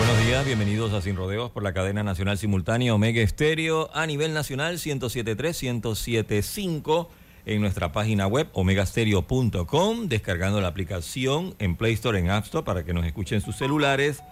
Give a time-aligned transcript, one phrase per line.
[0.00, 4.32] Buenos días, bienvenidos a Sin Rodeos por la cadena nacional simultánea Omega Estéreo a nivel
[4.32, 7.10] nacional 1073, 1075
[7.44, 12.82] en nuestra página web omegastereo.com, descargando la aplicación en Play Store, en App Store para
[12.82, 14.22] que nos escuchen sus celulares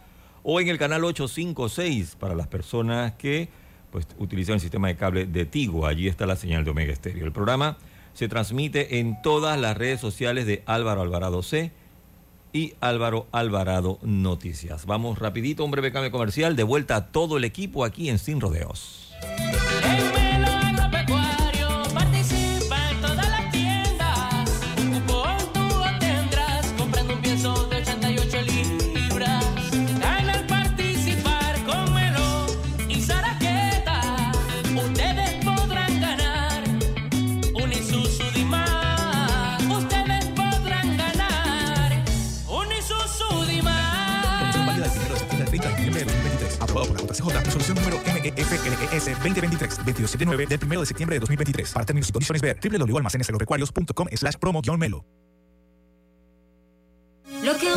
[0.43, 3.51] o en el canal 856 para las personas que
[3.93, 5.87] pues, utilizan el sistema de cable de Tigo.
[5.87, 7.27] Allí está la señal de Omega Stereo.
[7.27, 7.77] El programa
[8.15, 11.73] se transmite en todas las redes sociales de Álvaro Alvarado C
[12.53, 14.87] y Álvaro Alvarado Noticias.
[14.87, 18.41] Vamos rapidito, un breve cambio comercial, de vuelta a todo el equipo aquí en Sin
[18.41, 19.15] Rodeos.
[48.33, 51.73] FLES 2023, 22 de 9 del 1 de septiembre de 2023.
[51.73, 55.05] Para términos y condiciones ver www.almacenesagropecuarios.com slash promo-melo.
[57.45, 57.73] Lo que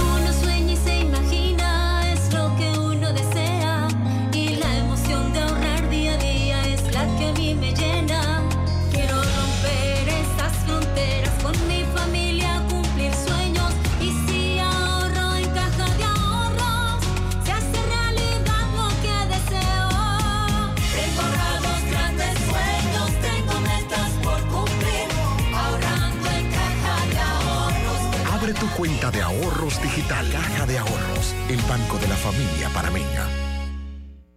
[29.80, 30.28] digital.
[30.32, 33.28] Caja de Ahorros, el banco de la familia panameña.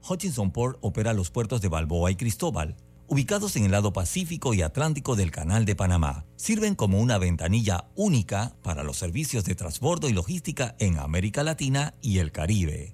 [0.08, 2.76] Hutchinson Port opera los puertos de Balboa y Cristóbal,
[3.06, 6.26] ubicados en el lado Pacífico y Atlántico del Canal de Panamá.
[6.36, 11.94] Sirven como una ventanilla única para los servicios de transbordo y logística en América Latina
[12.02, 12.93] y el Caribe.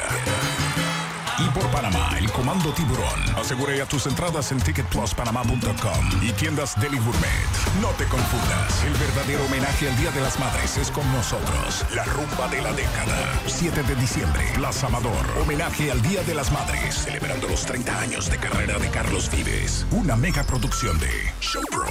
[1.83, 3.21] Panamá, el Comando Tiburón.
[3.37, 7.51] Asegura ya tus entradas en ticketpluspanamá.com y tiendas Deli Gourmet.
[7.81, 11.85] No te confundas, el verdadero homenaje al Día de las Madres es con nosotros.
[11.93, 13.41] La rumba de la década.
[13.47, 15.27] 7 de diciembre, Plaza Amador.
[15.43, 19.85] Homenaje al Día de las Madres, celebrando los 30 años de carrera de Carlos Vives.
[19.91, 21.11] Una mega producción de
[21.41, 21.89] Show Pro.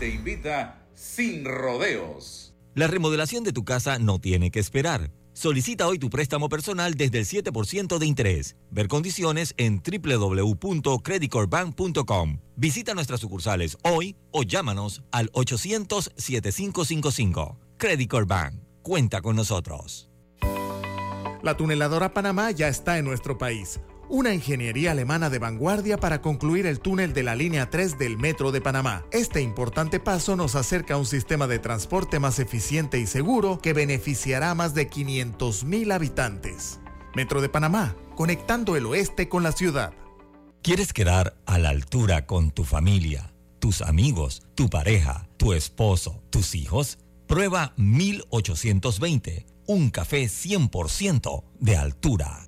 [0.00, 2.54] Te invita sin rodeos.
[2.74, 5.12] La remodelación de tu casa no tiene que esperar.
[5.38, 8.56] Solicita hoy tu préstamo personal desde el 7% de interés.
[8.72, 12.40] Ver condiciones en www.creditcorbank.com.
[12.56, 17.56] Visita nuestras sucursales hoy o llámanos al 800-7555.
[17.76, 18.10] Credit.
[18.82, 20.10] Cuenta con nosotros.
[21.44, 23.78] La tuneladora Panamá ya está en nuestro país.
[24.10, 28.52] Una ingeniería alemana de vanguardia para concluir el túnel de la línea 3 del Metro
[28.52, 29.04] de Panamá.
[29.10, 33.74] Este importante paso nos acerca a un sistema de transporte más eficiente y seguro que
[33.74, 36.80] beneficiará a más de 500.000 habitantes.
[37.14, 39.92] Metro de Panamá, conectando el oeste con la ciudad.
[40.62, 46.54] ¿Quieres quedar a la altura con tu familia, tus amigos, tu pareja, tu esposo, tus
[46.54, 46.96] hijos?
[47.26, 52.47] Prueba 1820, un café 100% de altura.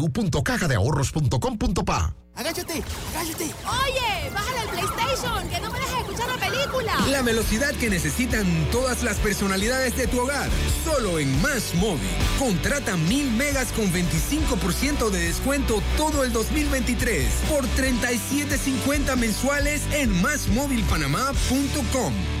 [0.01, 2.15] www.cajadeahorros.com.pa.
[2.33, 2.81] Agáchate,
[3.13, 3.43] agáchate.
[3.43, 6.93] Oye, bájale al PlayStation, que no me dejes escuchar la película.
[7.09, 10.49] La velocidad que necesitan todas las personalidades de tu hogar.
[10.85, 12.07] Solo en Más Móvil.
[12.39, 22.40] Contrata mil megas con 25% de descuento todo el 2023 por 37.50 mensuales en másmóvilpanamá.com.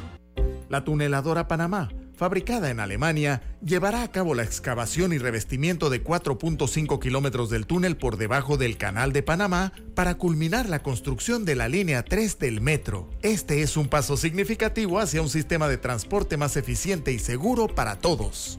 [0.71, 6.97] La tuneladora Panamá, fabricada en Alemania, llevará a cabo la excavación y revestimiento de 4.5
[6.97, 11.67] kilómetros del túnel por debajo del Canal de Panamá para culminar la construcción de la
[11.67, 13.09] línea 3 del metro.
[13.21, 17.99] Este es un paso significativo hacia un sistema de transporte más eficiente y seguro para
[17.99, 18.57] todos.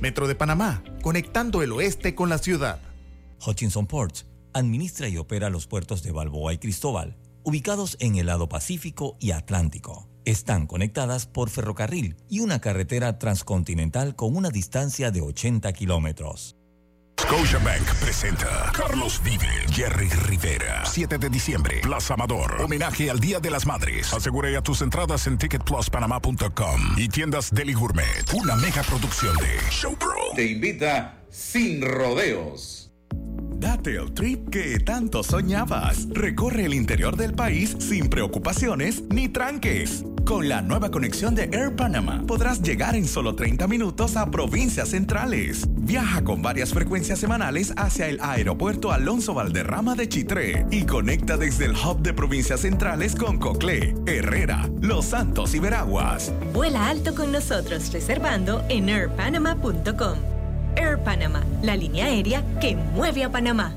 [0.00, 2.80] Metro de Panamá, conectando el oeste con la ciudad.
[3.46, 8.48] Hutchinson Ports administra y opera los puertos de Balboa y Cristóbal, ubicados en el lado
[8.48, 10.05] Pacífico y Atlántico.
[10.26, 16.56] Están conectadas por ferrocarril y una carretera transcontinental con una distancia de 80 kilómetros.
[17.20, 20.84] Scotiabank presenta Carlos Vive, Jerry Rivera.
[20.84, 22.60] 7 de diciembre, Plaza Amador.
[22.60, 24.12] Homenaje al Día de las Madres.
[24.12, 28.34] Asegura ya tus entradas en ticketpluspanamá.com y tiendas Deli Gourmet.
[28.34, 30.16] Una mega producción de Showpro.
[30.34, 32.90] Te invita sin rodeos.
[33.58, 36.08] Date el trip que tanto soñabas.
[36.10, 40.04] Recorre el interior del país sin preocupaciones ni tranques.
[40.26, 44.88] Con la nueva conexión de Air Panama podrás llegar en solo 30 minutos a provincias
[44.88, 45.68] centrales.
[45.68, 51.66] Viaja con varias frecuencias semanales hacia el aeropuerto Alonso Valderrama de Chitré y conecta desde
[51.66, 56.32] el hub de provincias centrales con Coclé, Herrera, Los Santos y Veraguas.
[56.52, 60.18] Vuela alto con nosotros reservando en airpanama.com.
[60.74, 63.76] Air Panama, la línea aérea que mueve a Panamá.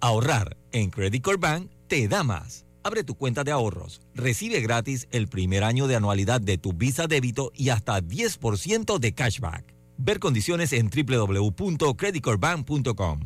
[0.00, 2.66] Ahorrar en Credit Core Bank te da más.
[2.82, 7.06] Abre tu cuenta de ahorros, recibe gratis el primer año de anualidad de tu Visa
[7.06, 9.74] débito y hasta 10% de cashback.
[9.98, 13.20] Ver condiciones en www.creditcorebank.com.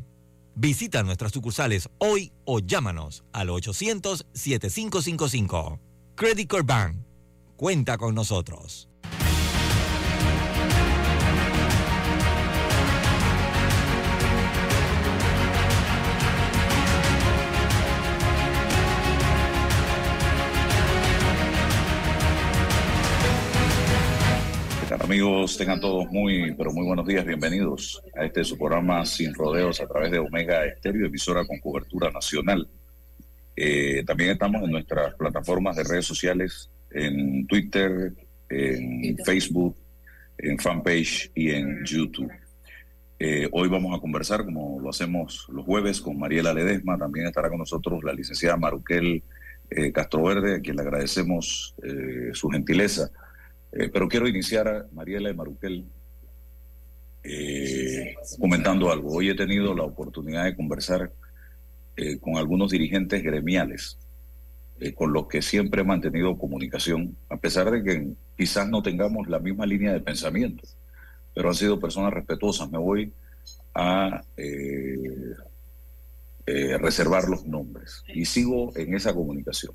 [0.57, 5.81] Visita nuestras sucursales hoy o llámanos al 800-7555.
[6.15, 6.95] Credit Core.
[7.57, 8.89] Cuenta con nosotros.
[25.05, 25.59] Amigos?
[25.59, 27.27] Tengan todos muy, pero muy buenos días.
[27.27, 32.11] Bienvenidos a este su programa Sin Rodeos a través de Omega Estéreo, emisora con cobertura
[32.11, 32.67] nacional.
[33.55, 38.15] Eh, también estamos en nuestras plataformas de redes sociales, en Twitter,
[38.49, 39.77] en Facebook,
[40.39, 42.33] en fanpage y en YouTube.
[43.19, 46.97] Eh, hoy vamos a conversar, como lo hacemos los jueves, con Mariela Ledesma.
[46.97, 49.23] También estará con nosotros la licenciada Maruquel
[49.69, 53.11] eh, Castroverde, a quien le agradecemos eh, su gentileza.
[53.77, 55.85] Eh, pero quiero iniciar, Mariela y Maruquel,
[57.25, 59.11] eh, comentando algo.
[59.17, 61.13] Hoy he tenido la oportunidad de conversar
[61.97, 63.99] eh, con algunos dirigentes gremiales,
[64.95, 69.39] con los que siempre he mantenido comunicación, a pesar de que quizás no tengamos la
[69.41, 70.69] misma línea de pensamiento,
[71.35, 72.71] pero han sido personas respetuosas.
[72.71, 73.13] Me voy
[73.75, 74.23] a
[76.79, 79.75] reservar los nombres y sigo en esa comunicación.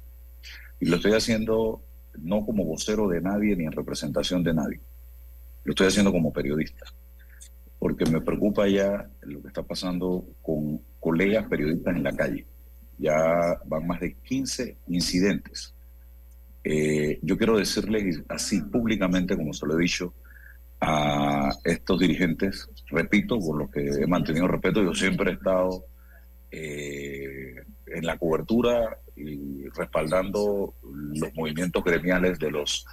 [0.80, 1.82] Y lo estoy haciendo
[2.18, 4.82] no como vocero de nadie ni en representación de nadie.
[5.64, 6.86] Lo estoy haciendo como periodista,
[7.78, 12.46] porque me preocupa ya lo que está pasando con colegas periodistas en la calle.
[12.98, 15.74] Ya van más de 15 incidentes.
[16.64, 20.14] Eh, yo quiero decirles así públicamente, como se lo he dicho
[20.82, 25.86] a estos dirigentes, repito, por lo que he mantenido respeto, yo siempre he estado
[26.52, 27.56] eh,
[27.88, 32.86] en la cobertura y respaldando los movimientos gremiales de los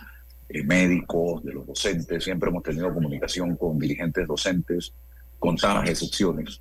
[0.49, 2.25] eh, médicos, de los docentes.
[2.25, 4.93] Siempre hemos tenido comunicación con dirigentes docentes,
[5.39, 6.61] contadas excepciones.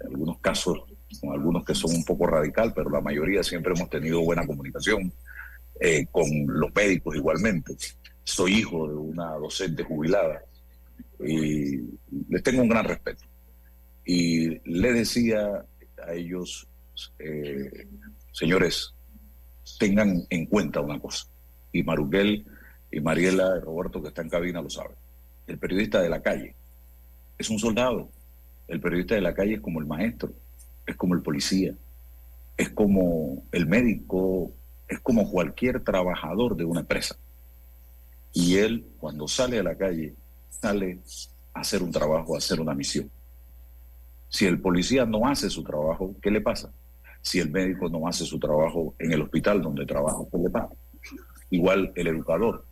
[0.00, 0.84] algunos casos,
[1.20, 5.12] con algunos que son un poco radical, pero la mayoría siempre hemos tenido buena comunicación
[5.80, 7.74] eh, con los médicos igualmente.
[8.24, 10.42] Soy hijo de una docente jubilada
[11.20, 11.78] y
[12.28, 13.24] les tengo un gran respeto.
[14.04, 15.64] Y le decía
[16.06, 16.68] a ellos,
[17.18, 17.86] eh,
[18.32, 18.94] señores,
[19.82, 21.26] tengan en cuenta una cosa,
[21.72, 22.46] y Maruquel
[22.92, 24.96] y Mariela Roberto que está en cabina lo saben,
[25.48, 26.54] el periodista de la calle
[27.36, 28.08] es un soldado,
[28.68, 30.32] el periodista de la calle es como el maestro,
[30.86, 31.74] es como el policía,
[32.56, 34.52] es como el médico,
[34.86, 37.16] es como cualquier trabajador de una empresa.
[38.32, 40.14] Y él, cuando sale a la calle,
[40.48, 41.00] sale
[41.54, 43.10] a hacer un trabajo, a hacer una misión.
[44.28, 46.72] Si el policía no hace su trabajo, ¿qué le pasa?
[47.22, 50.74] Si el médico no hace su trabajo en el hospital donde trabaja, ¿qué le pasa?
[51.50, 52.66] Igual el educador,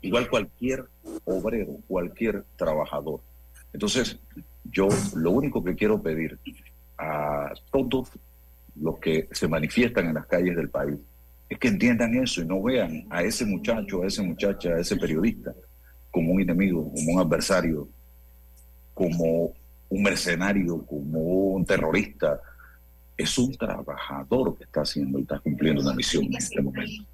[0.00, 0.84] igual cualquier
[1.24, 3.20] obrero, cualquier trabajador.
[3.72, 4.18] Entonces,
[4.64, 6.38] yo lo único que quiero pedir
[6.96, 8.10] a todos
[8.80, 10.98] los que se manifiestan en las calles del país
[11.48, 14.96] es que entiendan eso y no vean a ese muchacho, a esa muchacha, a ese
[14.96, 15.52] periodista
[16.10, 17.88] como un enemigo, como un adversario,
[18.94, 19.52] como
[19.88, 22.40] un mercenario, como un terrorista.
[23.20, 27.04] Es un trabajador que está haciendo y está cumpliendo una misión en este momento.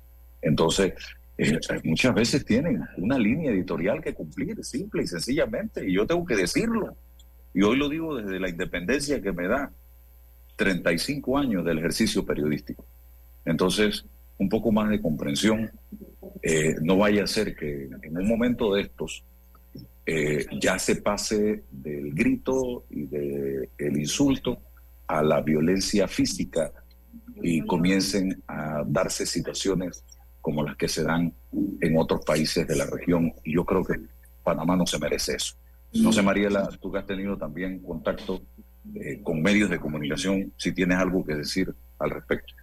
[0.40, 0.92] Entonces,
[1.38, 6.24] eh, muchas veces tienen una línea editorial que cumplir, simple y sencillamente, y yo tengo
[6.24, 6.96] que decirlo.
[7.52, 9.72] Y hoy lo digo desde la independencia que me da
[10.56, 12.84] 35 años del ejercicio periodístico.
[13.44, 14.04] Entonces,
[14.38, 15.70] un poco más de comprensión.
[16.42, 19.24] Eh, no vaya a ser que en un momento de estos
[20.04, 24.60] eh, ya se pase del grito y del insulto
[25.06, 26.72] a la violencia física
[27.42, 30.04] y comiencen a darse situaciones
[30.40, 31.32] como las que se dan
[31.80, 33.32] en otros países de la región.
[33.44, 33.94] Y yo creo que
[34.42, 35.54] Panamá no se merece eso.
[35.92, 38.42] No sé, Mariela, tú que has tenido también contacto
[38.94, 42.54] eh, con medios de comunicación, si tienes algo que decir al respecto.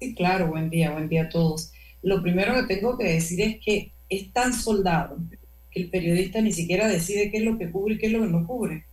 [0.00, 1.72] Sí, claro, buen día, buen día a todos.
[2.02, 5.16] Lo primero que tengo que decir es que es tan soldado
[5.76, 8.28] el periodista ni siquiera decide qué es lo que cubre y qué es lo que
[8.28, 8.86] no cubre.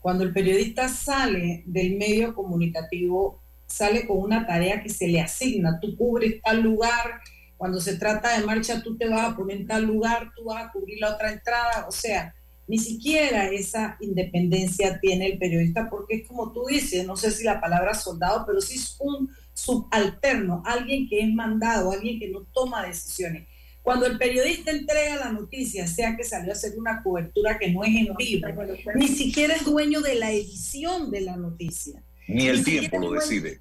[0.00, 5.78] Cuando el periodista sale del medio comunicativo, sale con una tarea que se le asigna.
[5.80, 7.20] Tú cubres tal lugar,
[7.56, 10.64] cuando se trata de marcha, tú te vas a poner en tal lugar, tú vas
[10.64, 11.86] a cubrir la otra entrada.
[11.88, 12.34] O sea,
[12.68, 17.42] ni siquiera esa independencia tiene el periodista, porque es como tú dices, no sé si
[17.42, 22.42] la palabra soldado, pero sí es un subalterno, alguien que es mandado, alguien que no
[22.52, 23.48] toma decisiones.
[23.88, 27.84] Cuando el periodista entrega la noticia, sea que salió a hacer una cobertura que no
[27.84, 28.46] es en vivo,
[28.94, 32.02] ni siquiera es dueño de la edición de la noticia.
[32.26, 33.60] Ni el tiempo lo decide.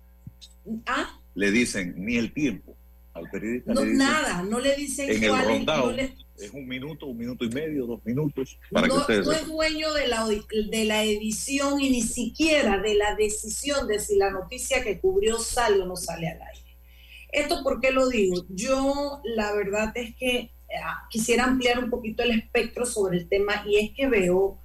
[0.86, 1.18] ¿Ah?
[1.34, 2.76] Le dicen, ni el tiempo
[3.14, 3.74] al periodista.
[3.74, 6.52] No, le dicen, nada, no le dicen en el cuál es- rondado no le- es
[6.52, 9.94] un minuto, un minuto y medio, dos minutos, para que no, ustedes no es dueño
[9.94, 14.84] de la, de la edición y ni siquiera de la decisión de si la noticia
[14.84, 16.67] que cubrió sale o no sale al aire.
[17.38, 18.46] ¿Esto por qué lo digo?
[18.50, 20.52] Yo la verdad es que eh,
[21.10, 24.60] quisiera ampliar un poquito el espectro sobre el tema y es que veo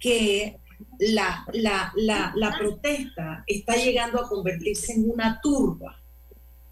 [0.00, 0.58] que
[0.98, 6.02] la, la, la, la protesta está llegando a convertirse en una turba.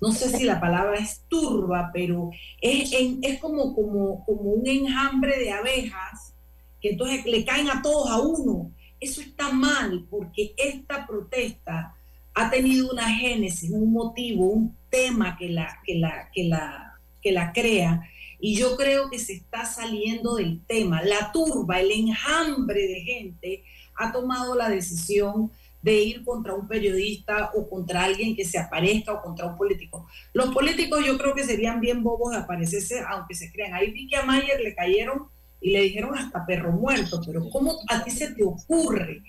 [0.00, 5.38] No sé si la palabra es turba, pero es, es como, como, como un enjambre
[5.38, 6.34] de abejas
[6.80, 8.72] que entonces le caen a todos a uno.
[8.98, 11.94] Eso está mal porque esta protesta
[12.34, 17.32] ha tenido una génesis, un motivo, un tema que la, que la, que la, que
[17.32, 18.02] la crea.
[18.38, 21.02] Y yo creo que se está saliendo del tema.
[21.02, 23.64] La turba, el enjambre de gente
[23.96, 25.50] ha tomado la decisión
[25.82, 30.06] de ir contra un periodista o contra alguien que se aparezca o contra un político.
[30.32, 33.74] Los políticos yo creo que serían bien bobos de aparecerse, aunque se crean.
[33.74, 35.28] Ahí vi que a Mayer le cayeron
[35.60, 39.22] y le dijeron hasta perro muerto, pero ¿cómo a ti se te ocurre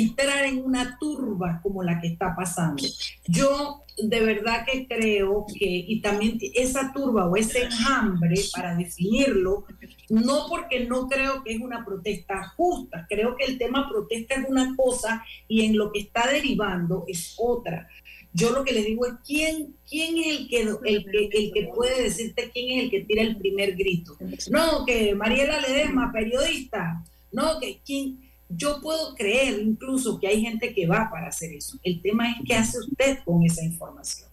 [0.00, 2.82] entrar en una turba como la que está pasando?
[3.26, 9.64] Yo de verdad que creo que, y también esa turba o ese enjambre, para definirlo,
[10.08, 14.48] no porque no creo que es una protesta justa, creo que el tema protesta es
[14.48, 17.88] una cosa y en lo que está derivando es otra.
[18.34, 21.70] Yo lo que les digo es quién, quién es el que, el, que, el que
[21.74, 24.16] puede decirte quién es el que tira el primer grito.
[24.50, 27.04] No, que Mariela Ledesma, periodista.
[27.30, 28.31] No, que quién.
[28.56, 31.78] Yo puedo creer incluso que hay gente que va para hacer eso.
[31.82, 34.32] El tema es qué hace usted con esa información.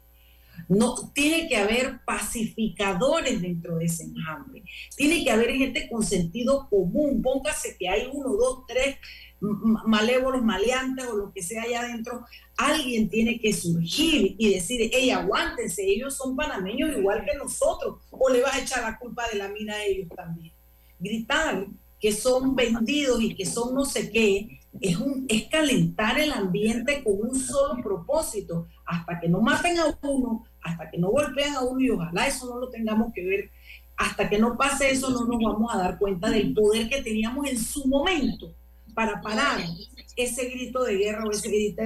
[0.68, 4.64] No, tiene que haber pacificadores dentro de ese enjambre.
[4.96, 7.22] Tiene que haber gente con sentido común.
[7.22, 8.98] Póngase que hay uno, dos, tres
[9.40, 12.26] malévolos, maleantes o lo que sea allá adentro.
[12.58, 18.02] Alguien tiene que surgir y decir, hey, aguántense, ellos son panameños igual que nosotros.
[18.12, 20.54] O le vas a echar la culpa de la mina a ellos también.
[21.00, 21.66] Gritar
[22.00, 27.04] que son vendidos y que son no sé qué, es, un, es calentar el ambiente
[27.04, 31.62] con un solo propósito, hasta que no maten a uno, hasta que no golpeen a
[31.62, 33.52] uno y ojalá eso no lo tengamos que ver,
[33.98, 37.48] hasta que no pase eso no nos vamos a dar cuenta del poder que teníamos
[37.48, 38.54] en su momento
[38.94, 39.60] para parar
[40.16, 41.84] ese grito de guerra o ese grito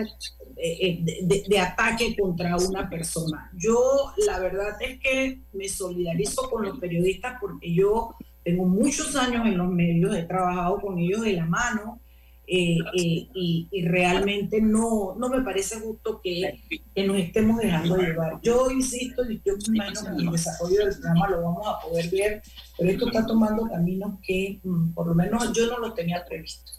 [0.55, 3.51] de, de, ataque contra una persona.
[3.55, 9.45] Yo la verdad es que me solidarizo con los periodistas porque yo tengo muchos años
[9.45, 11.99] en los medios, he trabajado con ellos de la mano
[12.45, 16.59] eh, eh, y, realmente no, no me parece justo que,
[16.93, 18.41] que, nos estemos dejando llevar.
[18.41, 21.87] Yo insisto, y yo me imagino que en el desarrollo del programa lo vamos a
[21.87, 22.41] poder ver,
[22.77, 26.69] pero esto está tomando caminos que mm, por lo menos yo no lo tenía previsto.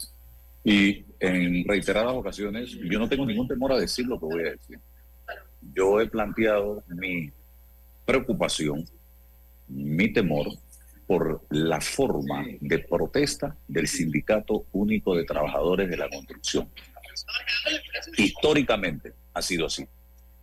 [0.64, 4.50] Y en reiteradas ocasiones, yo no tengo ningún temor a decir lo que voy a
[4.50, 4.78] decir.
[5.72, 7.30] Yo he planteado mi
[8.04, 8.84] preocupación,
[9.66, 10.48] mi temor
[11.06, 16.68] por la forma de protesta del Sindicato Único de Trabajadores de la Construcción.
[18.16, 19.86] Históricamente ha sido así.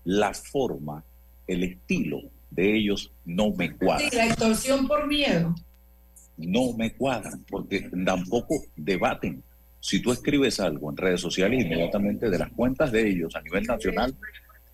[0.04, 1.04] La forma,
[1.48, 4.10] el estilo de ellos no me cuadra.
[4.10, 5.56] Sí, la extorsión por miedo.
[6.38, 9.44] No me cuadran, porque tampoco debaten.
[9.80, 13.64] Si tú escribes algo en redes sociales, inmediatamente de las cuentas de ellos a nivel
[13.64, 14.16] nacional,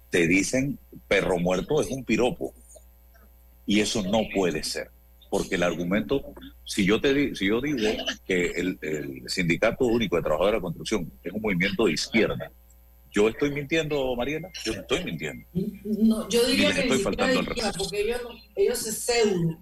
[0.10, 0.78] te dicen
[1.08, 2.54] perro muerto es un piropo.
[3.66, 4.90] Y eso no puede ser
[5.30, 6.22] porque el argumento,
[6.64, 7.90] si yo te si yo digo
[8.26, 12.52] que el, Sindicato Único de Trabajadores de la Construcción es un movimiento de izquierda,
[13.12, 14.50] ¿yo estoy mintiendo, Mariela?
[14.64, 15.46] Yo no estoy mintiendo.
[15.84, 17.44] No, yo diría que estoy faltando
[17.78, 18.22] porque ellos,
[18.56, 19.58] ellos se pseudo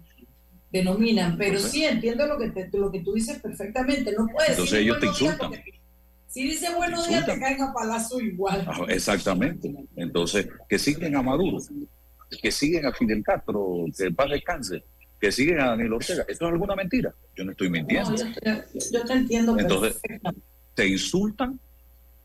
[0.70, 4.12] denominan, pero sí entiendo lo que, lo que tú dices perfectamente.
[4.12, 5.52] No puedes Entonces ellos te insultan.
[6.28, 8.66] Si dice buenos días, te caen a palazo igual.
[8.88, 9.72] exactamente.
[9.96, 11.58] Entonces, que siguen a Maduro,
[12.42, 14.84] que siguen a Fidel Castro, que paz descanse
[15.20, 16.24] que siguen a Daniel Ortega.
[16.28, 17.14] ¿Esto es alguna mentira?
[17.34, 18.14] Yo no estoy mintiendo.
[18.14, 19.58] yo, te, entiendo.
[19.58, 20.00] Entonces,
[20.74, 21.58] te insultan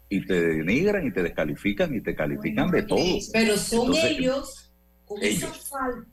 [0.10, 3.18] y te denigran y te descalifican y te califican de todo.
[3.32, 4.72] Pero son ellos,
[5.06, 6.08] con esa falta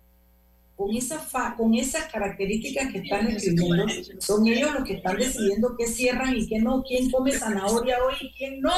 [0.78, 3.85] con, esa con esas características que están escribiendo,
[4.20, 8.14] son ellos los que están decidiendo qué cierran y qué no, quién come zanahoria hoy
[8.20, 8.70] y quién no.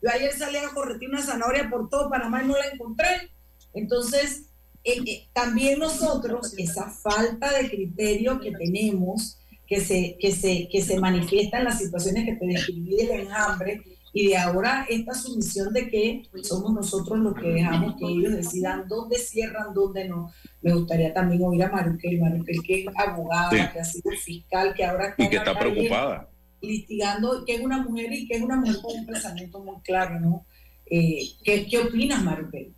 [0.00, 3.32] Yo ayer salí a corregir una zanahoria por todo Panamá y no la encontré.
[3.74, 4.49] Entonces,
[4.84, 10.82] eh, eh, también nosotros, esa falta de criterio que tenemos, que se, que se, que
[10.82, 15.72] se manifiesta en las situaciones que te describí del enjambre, y de ahora esta sumisión
[15.72, 20.32] de que somos nosotros los que dejamos que ellos decidan dónde cierran, dónde no.
[20.62, 24.84] Me gustaría también oír a Maruquel, Maruquel que es abogada, que ha sido fiscal, que
[24.84, 26.28] ahora está, y que está preocupada.
[26.60, 30.18] Litigando, que es una mujer y que es una mujer con un pensamiento muy claro,
[30.18, 30.44] ¿no?
[30.86, 32.74] Eh, ¿qué, ¿Qué opinas, Maruquel?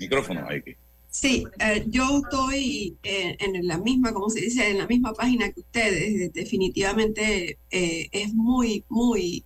[0.00, 0.62] Micrófono, ahí.
[1.10, 5.50] Sí, eh, yo estoy eh, en la misma, como se dice, en la misma página
[5.50, 6.32] que ustedes.
[6.32, 9.44] Definitivamente eh, es muy, muy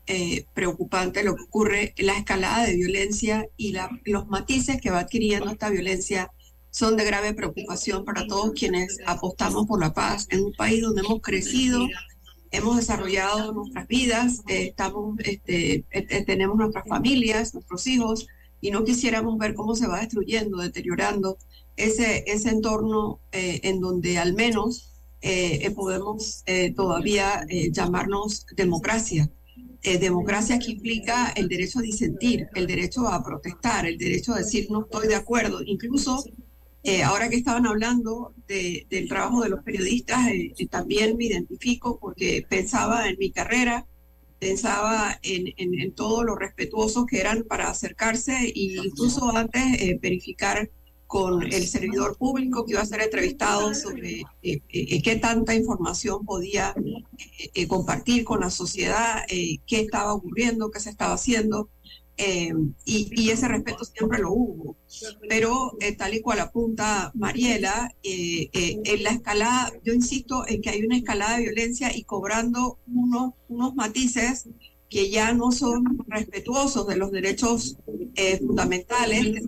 [0.53, 1.95] preocupante lo que ocurre.
[1.97, 6.31] La escalada de violencia y los matices que va adquiriendo esta violencia
[6.71, 11.01] son de grave preocupación para todos quienes apostamos por la paz en un país donde
[11.01, 11.87] hemos crecido,
[12.51, 15.85] hemos desarrollado nuestras vidas, estamos, este,
[16.27, 18.27] tenemos nuestras familias, nuestros hijos
[18.65, 21.37] y no quisiéramos ver cómo se va destruyendo, deteriorando
[21.77, 29.31] ese, ese entorno eh, en donde al menos eh, podemos eh, todavía llamarnos democracia.
[29.83, 34.67] democracia que implica el derecho a disentir, el derecho a protestar, el derecho a decir
[34.71, 35.61] no estoy de acuerdo.
[35.67, 36.25] Incluso
[37.05, 40.21] ahora que estaban hablando del trabajo de los periodistas,
[40.71, 43.87] también me identifico porque pensaba en mi carrera
[44.39, 48.53] pensaba en, en, todos los respetuosos que eran para acercarse e
[48.85, 50.71] incluso antes eh, verificar
[51.07, 56.25] con el servidor público que iba a ser entrevistado sobre eh, eh, qué tanta información
[56.25, 56.75] podía
[57.69, 61.69] compartir con la sociedad, qué estaba ocurriendo, qué se estaba haciendo.
[62.17, 64.77] Em, y, ese respeto siempre lo hubo.
[65.29, 70.63] Pero eh, tal y cual apunta Mariela, eh, eh, en la escalada, yo insisto en
[70.63, 74.49] que hay una escalada de violencia y cobrando unos, unos matices
[74.89, 77.79] que ya no son respetuosos de los derechos
[78.39, 79.43] fundamentales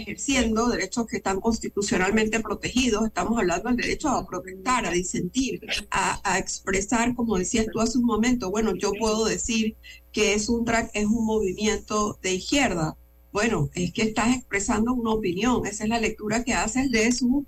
[0.00, 3.06] ejerciendo derechos que están constitucionalmente protegidos.
[3.06, 5.60] Estamos hablando del derecho a protestar, a disentir,
[5.90, 9.76] a, expresar, como decías tú hace un momento, bueno, yo puedo decir
[10.12, 12.96] que es un track, es un movimiento de izquierda.
[13.32, 17.44] Bueno, es que estás expresando una opinión, esa es la lectura que haces de sus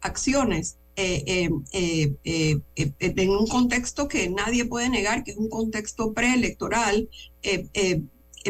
[0.00, 0.76] acciones.
[0.94, 7.08] Eh, eh, eh, en un contexto que nadie puede negar, que es un contexto preelectoral,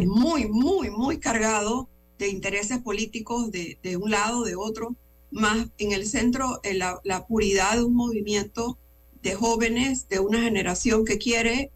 [0.04, 1.88] muy, muy, muy cargado
[2.22, 4.94] de intereses políticos de, un lado, de otro,
[5.30, 8.78] más en el centro la, la puridad de un movimiento
[9.22, 11.70] de jóvenes, de una generación que quiere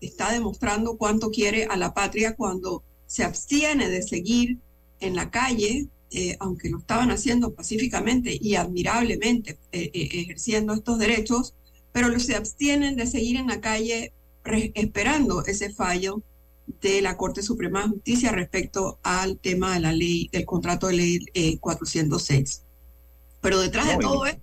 [0.00, 4.58] está demostrando cuánto quiere a la patria cuando se abstiene de seguir
[5.00, 10.98] en la calle, eh, aunque lo estaban haciendo pacíficamente y admirablemente eh, eh, ejerciendo estos
[10.98, 11.54] derechos,
[11.92, 14.12] pero se abstienen de seguir en la calle
[14.74, 16.22] esperando ese fallo
[16.80, 20.94] de la Corte Suprema de Justicia respecto al tema de la ley, del contrato de
[20.94, 22.64] ley 406.
[23.40, 24.42] Pero detrás de todo esto...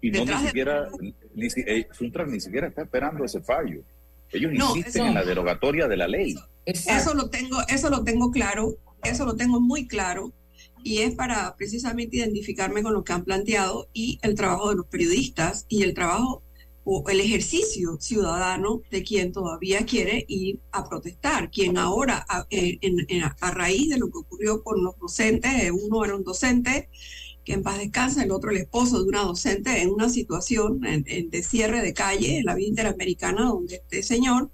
[0.00, 3.82] Y no ni siquiera, ni, ni siquiera está esperando ese fallo.
[4.30, 6.36] Ellos insisten en la derogatoria de la ley.
[6.64, 10.32] Eso lo tengo, eso lo tengo claro, eso lo tengo muy claro
[10.82, 14.86] y es para precisamente identificarme con lo que han planteado y el trabajo de los
[14.86, 16.42] periodistas y el trabajo
[16.88, 22.46] o el ejercicio ciudadano de quien todavía quiere ir a protestar, quien ahora a,
[23.50, 26.88] raíz de lo que ocurrió con los docentes, eh, uno era un docente
[27.44, 31.42] que en paz descansa, el otro el esposo de una docente en una situación de
[31.42, 34.50] cierre de calle en la vida interamericana donde este señor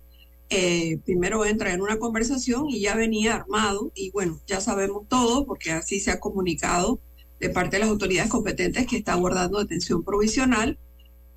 [0.49, 5.45] eh, primero entra en una conversación y ya venía armado y bueno, ya sabemos todo
[5.47, 6.99] porque así se ha comunicado
[7.41, 10.79] de parte de las autoridades competentes que está guardando detención provisional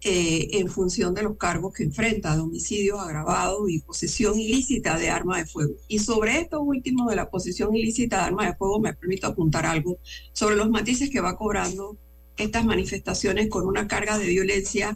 [0.08, 5.10] eh, en función de los cargos que enfrenta, de homicidios agravados y posesión ilícita de
[5.10, 5.74] arma de fuego.
[5.88, 9.66] Y sobre esto último de la posesión ilícita de arma de fuego me permito apuntar
[9.66, 9.98] algo
[10.32, 11.98] sobre los matices que va cobrando
[12.38, 14.96] estas manifestaciones con una carga de violencia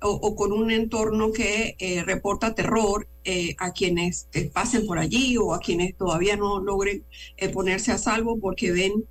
[0.00, 5.54] o, con un entorno que eh, reporta terror eh, a quienes pasen por allí o
[5.54, 7.04] a quienes todavía no logren
[7.52, 9.04] ponerse a salvo porque ven,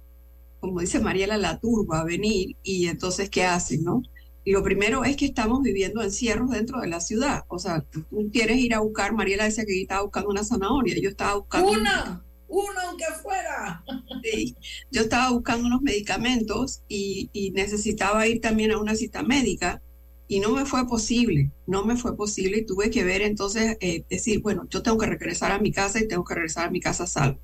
[0.60, 3.86] como dice Mariela, la turba venir y entonces, ¿qué hacen?
[3.86, 4.04] no?
[4.48, 7.44] Y lo primero es que estamos viviendo encierros dentro de la ciudad.
[7.50, 11.10] O sea, tú quieres ir a buscar, Mariela decía que estaba buscando una zanahoria, yo
[11.10, 11.70] estaba buscando...
[11.70, 13.84] Una, una aunque fuera.
[14.24, 14.56] Sí,
[14.90, 19.82] yo estaba buscando unos medicamentos y, y necesitaba ir también a una cita médica
[20.28, 24.04] y no me fue posible, no me fue posible y tuve que ver entonces, eh,
[24.10, 26.82] decir, bueno, yo tengo que regresar a mi casa y tengo que regresar a mi
[26.82, 27.40] casa salvo.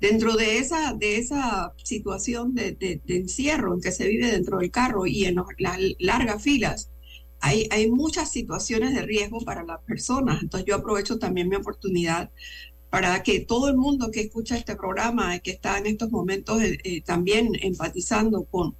[0.00, 4.70] Dentro de esa, de esa situación de, de, encierro en que se vive dentro del
[4.70, 6.90] carro y en las largas filas,
[7.40, 10.42] hay, hay muchas situaciones de riesgo para las personas.
[10.42, 12.30] Entonces yo aprovecho también mi oportunidad
[12.90, 16.78] para que todo el mundo que escucha este programa, que está en estos momentos eh,
[16.84, 18.76] eh, también empatizando con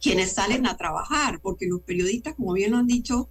[0.00, 3.28] quienes salen a trabajar, porque los periodistas, como bien lo han dicho,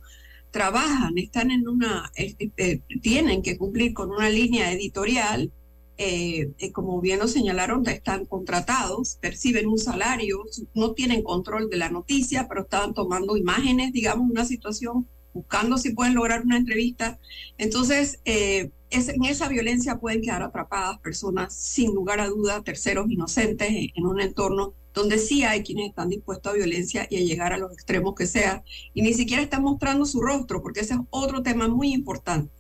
[0.52, 5.52] trabajan, están en una, eh, eh, tienen que cumplir con una línea editorial,
[6.00, 10.44] eh, como bien lo señalaron, están contratados, perciben un salario,
[10.76, 15.94] no tienen control de la noticia, pero estaban tomando imágenes, digamos, una situación, buscando si
[15.94, 17.20] pueden lograr una entrevista.
[17.58, 23.70] Entonces, es, en esa violencia pueden quedar atrapadas personas, sin lugar a duda, terceros inocentes
[23.70, 27.58] en un entorno donde sí hay quienes están dispuestos a violencia y a llegar a
[27.58, 31.44] los extremos que sea, y ni siquiera están mostrando su rostro, porque ese es otro
[31.44, 32.52] tema muy importante.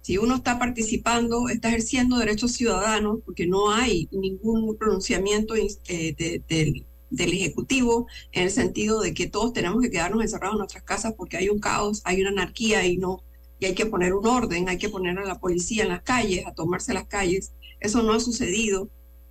[0.00, 6.14] Si uno está participando, está ejerciendo derechos ciudadanos, porque no hay ningún pronunciamiento eh,
[7.10, 11.14] del Ejecutivo en el sentido de que todos tenemos que quedarnos encerrados en nuestras casas
[11.16, 13.22] porque hay un caos, hay una anarquía y no
[13.58, 16.46] y hay que poner un orden, hay que poner a la policía en las calles,
[16.46, 17.52] a tomarse las calles.
[17.80, 18.88] Eso no ha sucedido,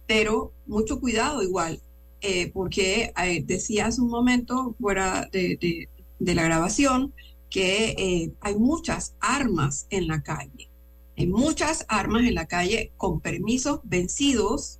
[0.07, 1.81] pero mucho cuidado igual.
[2.25, 7.13] Eh, porque eh, decía hace un momento fuera de, la grabación
[7.49, 10.69] que eh, hay muchas armas en la calle.
[11.17, 14.79] Hay muchas armas en la calle con permisos vencidos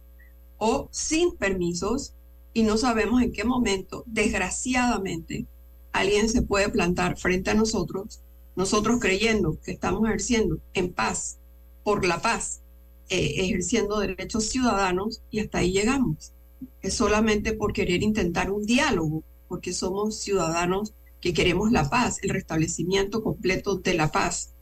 [0.58, 2.13] o sin permisos
[2.53, 5.45] y no sabemos en qué momento, desgraciadamente,
[5.91, 8.21] alguien se puede plantar frente a nosotros,
[8.56, 11.39] nosotros creyendo que estamos ejerciendo en paz,
[11.84, 12.62] por la paz,
[13.10, 16.33] ejerciendo derechos ciudadanos y hasta ahí llegamos
[16.82, 22.32] es solamente por querer intentar un diálogo, porque somos ciudadanos que queremos la paz, el
[22.32, 24.54] restablecimiento completo de la paz.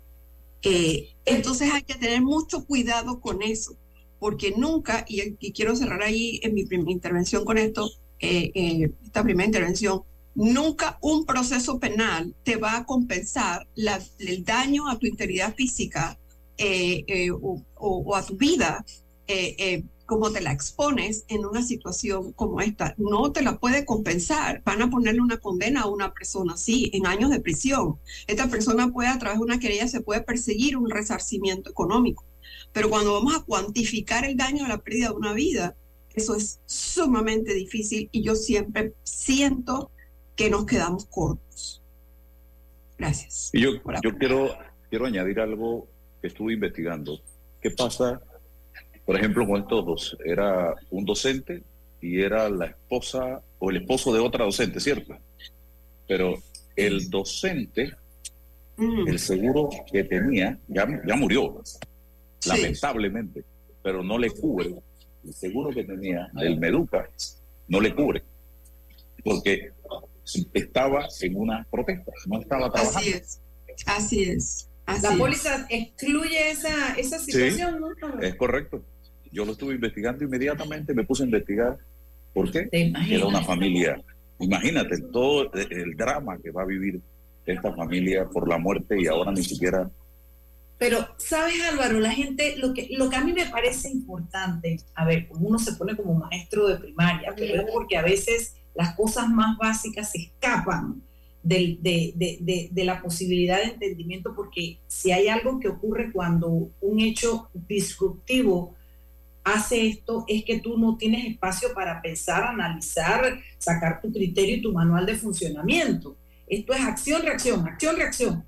[0.62, 3.76] Eh, entonces hay que tener mucho cuidado con eso,
[4.20, 9.24] porque nunca, y, quiero cerrar ahí en mi primera intervención con esto, eh, eh, esta
[9.24, 10.04] primera intervención,
[10.36, 16.20] nunca un proceso penal te va a compensar el daño a tu integridad física
[17.76, 18.86] o, a tu vida
[20.12, 24.62] como te la expones en una situación como esta, no te la puede compensar.
[24.66, 27.98] Van a ponerle una condena a una persona así, en años de prisión.
[28.28, 32.26] Esta persona puede, a través de una querella, se puede perseguir un resarcimiento económico.
[32.74, 35.78] Pero cuando vamos a cuantificar el daño de la pérdida de una vida,
[36.14, 39.92] eso es sumamente difícil y yo siempre siento
[40.36, 41.82] que nos quedamos cortos.
[42.98, 43.50] Gracias.
[43.54, 43.70] Y yo,
[44.04, 44.50] yo quiero,
[44.90, 45.88] quiero añadir algo
[46.20, 47.22] que estuve investigando.
[47.62, 48.22] ¿Qué pasa
[49.12, 51.64] por ejemplo, con estos dos, era un docente
[52.00, 55.18] y era la esposa o el esposo de otra docente, ¿cierto?
[56.08, 56.42] Pero
[56.78, 57.92] el docente
[58.78, 61.62] el seguro que tenía ya, ya murió,
[62.48, 63.44] lamentablemente,
[63.84, 64.76] pero no le cubre.
[65.26, 67.10] El seguro que tenía del Meduca
[67.68, 68.24] no le cubre,
[69.26, 69.72] porque
[70.54, 73.00] estaba en una protesta, no estaba trabajando.
[73.00, 73.42] Así es,
[73.88, 74.70] así es.
[74.86, 75.20] Así la es.
[75.20, 78.22] póliza excluye esa, esa situación, ¿no?
[78.22, 78.86] Es correcto.
[79.32, 81.78] Yo lo estuve investigando inmediatamente, me puse a investigar.
[82.34, 82.70] ¿Por qué?
[83.18, 84.02] Era una familia.
[84.40, 87.00] Imagínate todo el drama que va a vivir
[87.46, 89.90] esta familia por la muerte y ahora ni siquiera
[90.78, 92.00] Pero, ¿sabes, Álvaro?
[92.00, 95.74] La gente, lo que, lo que a mí me parece importante, a ver, uno se
[95.74, 100.20] pone como maestro de primaria, pero es porque a veces las cosas más básicas se
[100.24, 101.02] escapan
[101.44, 106.12] del- de, de- de- de la posibilidad de entendimiento, porque si hay algo que ocurre
[106.12, 108.76] cuando un hecho disruptivo
[109.44, 114.62] hace esto, es que tú no tienes espacio para pensar, analizar, sacar tu criterio y
[114.62, 116.16] tu manual de funcionamiento.
[116.48, 118.46] Esto es acción, reacción, acción, reacción.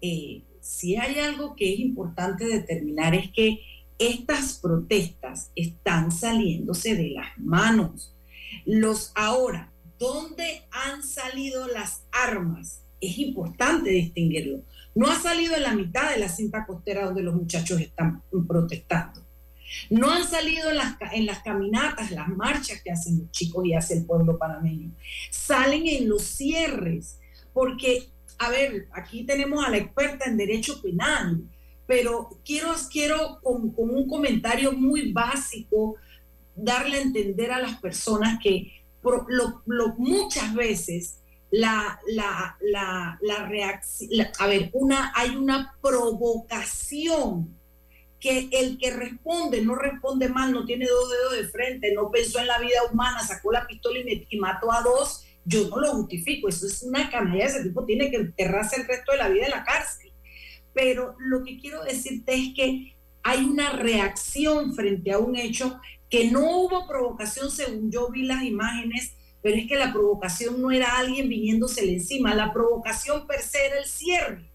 [0.00, 3.60] Eh, si hay algo que es importante determinar es que
[3.98, 8.14] estas protestas están saliéndose de las manos.
[8.64, 12.82] Los ahora, ¿dónde han salido las armas?
[13.00, 14.62] Es importante distinguirlo.
[14.94, 19.22] No ha salido en la mitad de la cinta costera donde los muchachos están protestando.
[19.88, 23.74] No han salido en las, en las caminatas, las marchas que hacen los chicos y
[23.74, 24.90] hace el pueblo panameño.
[25.30, 27.18] Salen en los cierres,
[27.52, 31.42] porque, a ver, aquí tenemos a la experta en derecho penal,
[31.86, 35.96] pero quiero, quiero con, con un comentario muy básico
[36.54, 38.72] darle a entender a las personas que
[39.96, 47.59] muchas veces la, la, la, la reacción, a ver, una, hay una provocación
[48.20, 52.38] que el que responde no responde mal, no tiene dos dedos de frente, no pensó
[52.38, 56.48] en la vida humana, sacó la pistola y, mató a dos, yo no lo justifico,
[56.48, 59.52] eso es una canalla, ese tipo tiene que enterrarse el resto de la vida en
[59.52, 60.12] la cárcel.
[60.74, 65.80] Pero lo que quiero decirte es que hay una reacción frente a un hecho
[66.10, 70.70] que no hubo provocación según yo vi las imágenes, pero es que la provocación no
[70.70, 74.49] era alguien viniéndosele encima, la provocación per se era el cierre.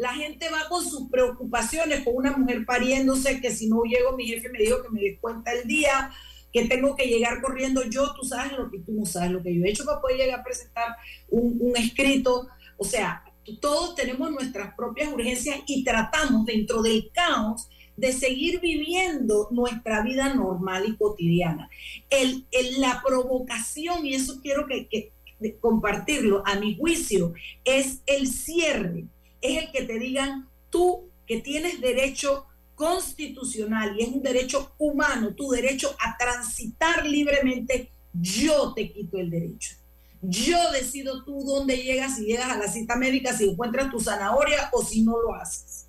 [0.00, 4.26] La gente va con sus preocupaciones, con una mujer pariéndose, que si no llego mi
[4.26, 6.10] jefe me dijo que me descuenta el día,
[6.50, 9.54] que tengo que llegar corriendo yo, tú sabes lo que tú no sabes lo que
[9.54, 10.96] yo he hecho para poder llegar a presentar
[11.28, 12.48] un, escrito.
[12.78, 13.22] O sea,
[13.60, 20.32] todos tenemos nuestras propias urgencias y tratamos dentro del caos de seguir viviendo nuestra vida
[20.32, 21.68] normal y cotidiana.
[22.08, 22.46] El,
[22.78, 25.12] la provocación, y eso quiero que, que-
[25.60, 27.34] compartirlo, a mi juicio,
[27.64, 29.04] es el cierre,
[29.40, 35.34] es el que te digan tú que tienes derecho constitucional y es un derecho humano,
[35.34, 39.76] tu derecho a transitar libremente, yo te quito el derecho.
[40.22, 44.68] Yo decido tú dónde llegas, si llegas a la cita médica, si encuentras tu zanahoria
[44.72, 45.86] o si no lo haces.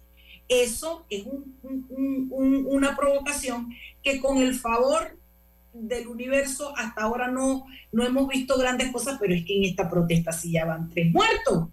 [0.48, 3.70] Eso es un- un- un- un- una provocación
[4.04, 5.18] que con el favor
[5.74, 9.90] del universo hasta ahora no, no hemos visto grandes cosas, pero es que en esta
[9.90, 11.70] protesta sí ya van tres muertos.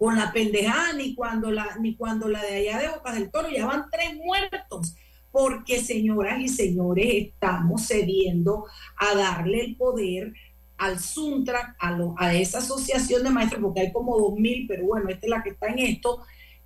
[0.00, 3.50] Con la pendejada, ni cuando la, ni cuando la de allá de Bocas del Toro,
[3.50, 4.94] ya van tres muertos.
[5.30, 8.64] Porque, señoras y señores, estamos cediendo
[8.96, 10.32] a darle el poder
[10.78, 14.86] al Suntrack, a, lo- a esa asociación de maestros, porque hay como dos mil, pero
[14.86, 16.22] bueno, esta es la que está en esto,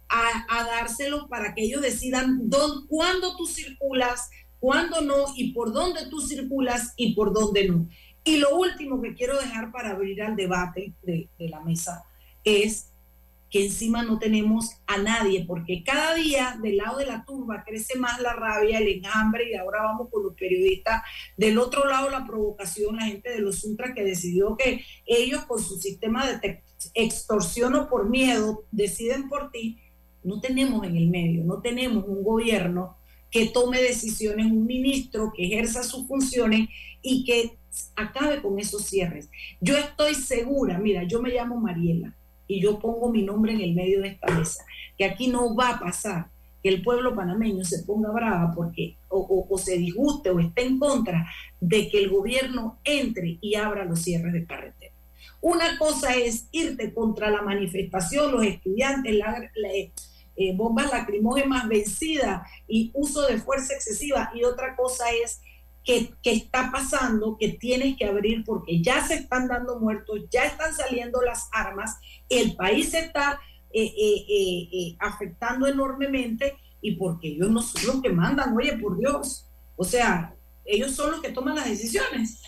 [0.09, 6.07] a, dárselo para que ellos decidan dónde, cuándo tú circulas, cuándo no, y por dónde
[6.09, 7.89] tú circulas y por dónde no.
[8.23, 12.05] Y lo último que quiero dejar para abrir al debate de, de la mesa
[12.45, 12.94] es
[13.55, 17.97] que encima no tenemos a nadie, porque cada día del lado de la turba crece
[17.97, 21.03] más la rabia, el enjambre, y ahora vamos con los periodistas.
[21.37, 25.63] Del otro lado la provocación, la gente de los ultras que decidió que ellos con
[25.63, 26.65] su sistema de
[26.95, 29.79] extorsión o por miedo deciden por ti.
[30.25, 32.97] No tenemos en el medio, no tenemos un gobierno
[33.31, 36.71] que tome decisiones, un ministro que ejerza sus funciones
[37.03, 37.57] y que
[37.95, 39.31] acabe con esos cierres.
[39.61, 43.75] Yo estoy segura, mira, yo me llamo Mariela y yo pongo mi nombre en el
[43.75, 44.65] medio de esta mesa,
[44.99, 46.27] que aquí no va a pasar
[46.63, 51.27] que el pueblo panameño se ponga brava porque o, se disguste o esté en contra
[51.61, 54.95] de que el gobierno entre y abra los cierres de carretera.
[55.43, 59.51] Una cosa es irte contra la manifestación, los estudiantes, la-
[60.37, 65.41] eh, bombas lacrimógenas vencidas y uso de fuerza excesiva, y otra cosa es
[65.85, 70.45] que, que está pasando, que tienes que abrir porque ya se están dando muertos, ya
[70.45, 73.41] están saliendo las armas, el país se está
[73.73, 78.77] eh, eh, eh, eh, afectando enormemente y porque ellos no son los que mandan, oye,
[78.77, 79.47] por Dios.
[79.77, 82.43] O sea, ellos son los que toman las decisiones.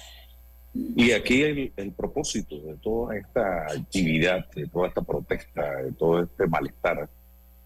[0.75, 6.23] Y aquí el, el propósito de toda esta actividad, de toda esta protesta, de todo
[6.23, 7.09] este malestar,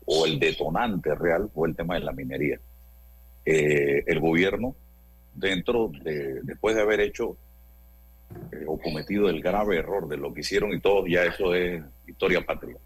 [0.06, 2.60] o el detonante real, fue el tema de la minería.
[3.44, 4.76] Eh, el gobierno,
[5.34, 7.36] dentro de, después de haber hecho
[8.52, 11.82] eh, o cometido el grave error de lo que hicieron y todo, ya eso es
[12.06, 12.76] historia patria,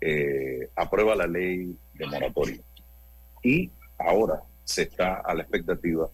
[0.00, 2.62] eh, aprueba la ley de moratorio.
[3.42, 6.08] Y ahora se está a la expectativa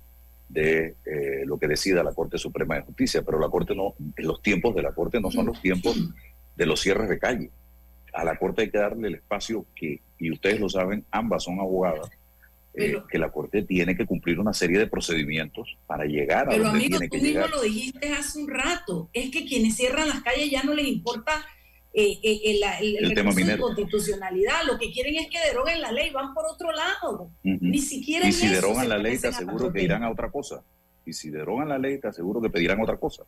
[0.49, 4.43] de eh, lo que decida la Corte Suprema de Justicia, pero la Corte no, los
[4.43, 5.97] tiempos de la Corte no son los tiempos
[6.57, 7.51] de los cierres de calle.
[8.13, 11.61] A la Corte hay que darle el espacio que, y ustedes lo saben, ambas son
[11.61, 12.11] abogadas,
[12.75, 16.65] eh, que la Corte tiene que cumplir una serie de procedimientos para llegar a Pero
[16.65, 17.51] donde amigo, tiene tú que mismo llegar.
[17.51, 21.45] lo dijiste hace un rato, es que quienes cierran las calles ya no les importa
[21.93, 23.63] eh, eh, el, el- el El tema recurso de minero.
[23.65, 27.31] constitucionalidad, lo que quieren es que deroguen la ley, van por otro lado.
[27.43, 30.63] Ni siquiera Y si eso derogan la ley, te aseguro que irán a otra cosa.
[31.05, 33.25] Y si derogan la ley, te aseguro que pedirán otra cosa.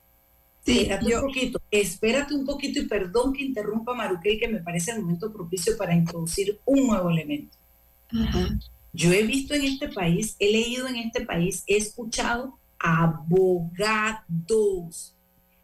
[0.64, 5.00] espérate un poquito, espérate un poquito y perdón que interrumpa Maruquel, que me parece el
[5.00, 7.57] momento propicio para introducir un nuevo elemento.
[8.92, 14.26] Yo he visto en este país, he leído en este país, he escuchado abogados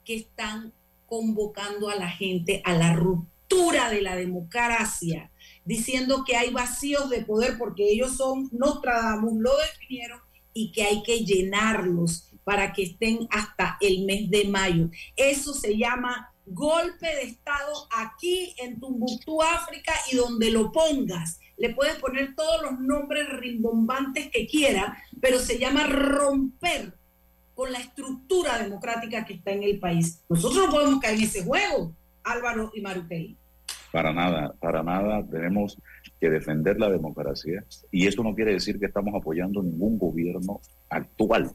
[0.04, 0.72] que están
[1.06, 5.30] convocando a la gente a la ruptura de la democracia,
[5.64, 10.20] diciendo que hay vacíos de poder porque ellos son Nostradamus, lo definieron
[10.54, 14.90] y que hay que llenarlos para que estén hasta el mes de mayo.
[15.16, 21.38] Eso se llama golpe de Estado aquí en Tumbuctú, África, y donde lo pongas.
[21.58, 26.94] Le puedes poner todos los nombres rimbombantes que quieras, pero se llama romper
[27.54, 30.24] con la estructura democrática que está en el país.
[30.28, 31.92] Nosotros no podemos caer en ese juego,
[32.22, 33.36] Álvaro y Maruquel.
[33.90, 35.76] Para nada, para nada tenemos
[36.20, 41.50] que defender la democracia y eso no quiere decir que estamos apoyando ningún gobierno actual,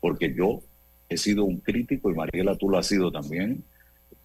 [0.00, 0.60] porque yo
[1.08, 3.64] he sido un crítico y Mariela tú lo has sido también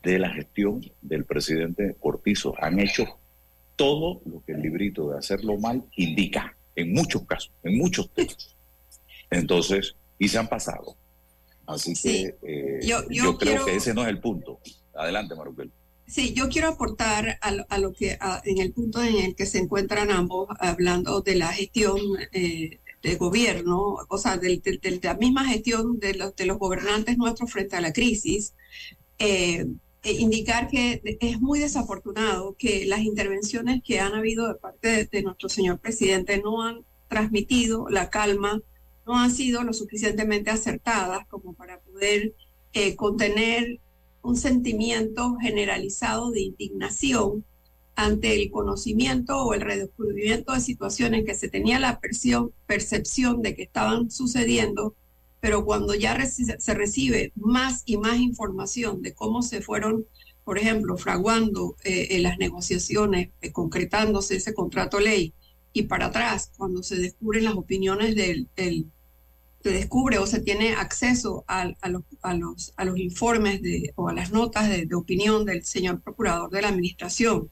[0.01, 2.53] de la gestión del presidente Cortizo.
[2.61, 3.19] Han hecho
[3.75, 8.55] todo lo que el librito de hacerlo mal indica, en muchos casos, en muchos temas.
[9.29, 10.95] Entonces, y se han pasado.
[11.65, 14.59] Así que eh, Yo- yo, yo creo quiero- que ese no es el punto.
[14.93, 15.71] Adelante, Maruquel.
[16.05, 19.35] Sí, yo quiero aportar a lo, a lo que a- en el punto en el
[19.35, 21.97] que se encuentran ambos hablando de la gestión
[22.33, 24.61] eh, de gobierno, o sea, de,
[25.01, 28.53] la misma gestión de los, de los gobernantes nuestros frente a la crisis.
[29.19, 29.65] eh,
[30.03, 35.49] indicar que es muy desafortunado que las intervenciones que han habido de parte de, nuestro
[35.49, 38.61] señor presidente no han transmitido la calma,
[39.05, 42.33] no han sido lo suficientemente acertadas como para poder
[42.73, 43.79] eh, contener
[44.21, 47.45] un sentimiento generalizado de indignación
[47.95, 51.99] ante el conocimiento o el redescubrimiento de situaciones que se tenía la
[52.65, 54.95] percepción de que estaban sucediendo,
[55.43, 60.05] pero cuando ya se recibe más y más información de cómo se fueron,
[60.45, 65.33] por ejemplo, fraguando eh, eh, las negociaciones, eh, concretándose ese contrato ley,
[65.73, 68.85] y para atrás, cuando se descubren las opiniones del, del
[69.61, 73.91] se descubre o se tiene acceso al- a, los, a, los, a los informes de,
[73.95, 77.49] o a las notas de, de opinión del señor procurador de la administración,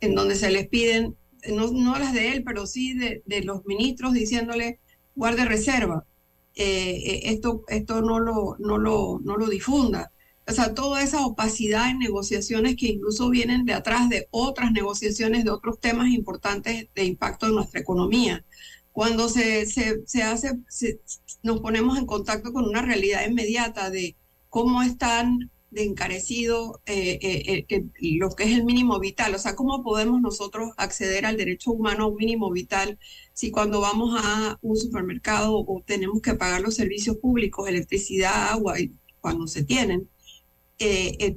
[0.00, 1.16] en donde se les piden,
[1.52, 4.78] no, no las de él, pero sí de, de los ministros diciéndole,
[5.16, 6.04] guarde reserva,
[6.54, 10.12] eh, eh, esto, esto no, lo, no, lo, no lo difunda.
[10.48, 15.44] O sea, toda esa opacidad en negociaciones que incluso vienen de atrás de otras negociaciones
[15.44, 18.44] de otros temas importantes de impacto en nuestra economía
[18.92, 21.00] cuando se, se, se hace, se-
[21.42, 24.16] nos ponemos en contacto con una realidad inmediata de
[24.48, 27.84] cómo están de encarecido eh, eh, eh, eh,
[28.18, 32.12] lo que es el mínimo vital, o sea, cómo podemos nosotros acceder al derecho humano
[32.12, 32.98] mínimo vital
[33.32, 38.76] si cuando vamos a un supermercado o tenemos que pagar los servicios públicos, electricidad, agua,
[39.20, 40.08] cuando se tienen,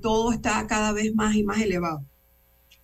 [0.02, 2.04] todo está cada vez más y más elevado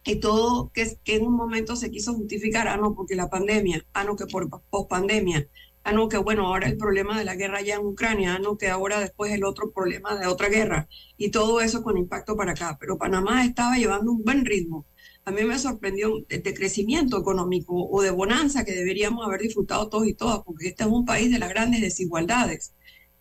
[0.03, 3.85] y todo que, que en un momento se quiso justificar, ah, no, porque la pandemia,
[3.93, 5.47] ah, no, que por pospandemia,
[5.83, 8.57] ah, no, que bueno, ahora el problema de la guerra allá en Ucrania, ah, no,
[8.57, 12.51] que ahora después el otro problema de otra guerra, y todo eso con impacto para
[12.51, 12.77] acá.
[12.79, 14.85] Pero Panamá estaba llevando un buen ritmo.
[15.25, 19.89] A mí me sorprendió de, de crecimiento económico o de bonanza que deberíamos haber disfrutado
[19.89, 22.73] todos y todas, porque este es un país de las grandes desigualdades.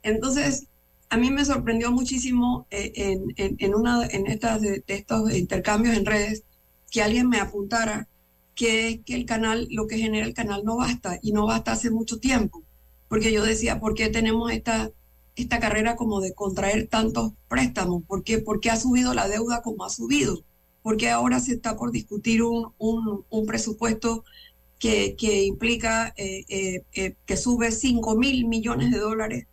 [0.02, 0.68] Entonces,
[1.10, 6.44] a mí me sorprendió muchísimo eh, en, en, una en estas estos intercambios en redes
[6.90, 8.08] que alguien me apuntara
[8.60, 11.90] que, que el canal, lo que genera el canal no basta y no basta hace
[11.90, 12.62] mucho tiempo.
[13.08, 14.90] Porque yo decía, ¿por qué tenemos esta,
[15.34, 18.02] esta carrera como de contraer tantos préstamos?
[18.06, 20.44] ¿Por qué, ha subido la deuda como ha subido?
[20.82, 24.24] ¿Por qué ahora se está por discutir un, un, un presupuesto
[24.78, 29.46] que, que implica eh, eh, eh, que sube 5 mil millones de dólares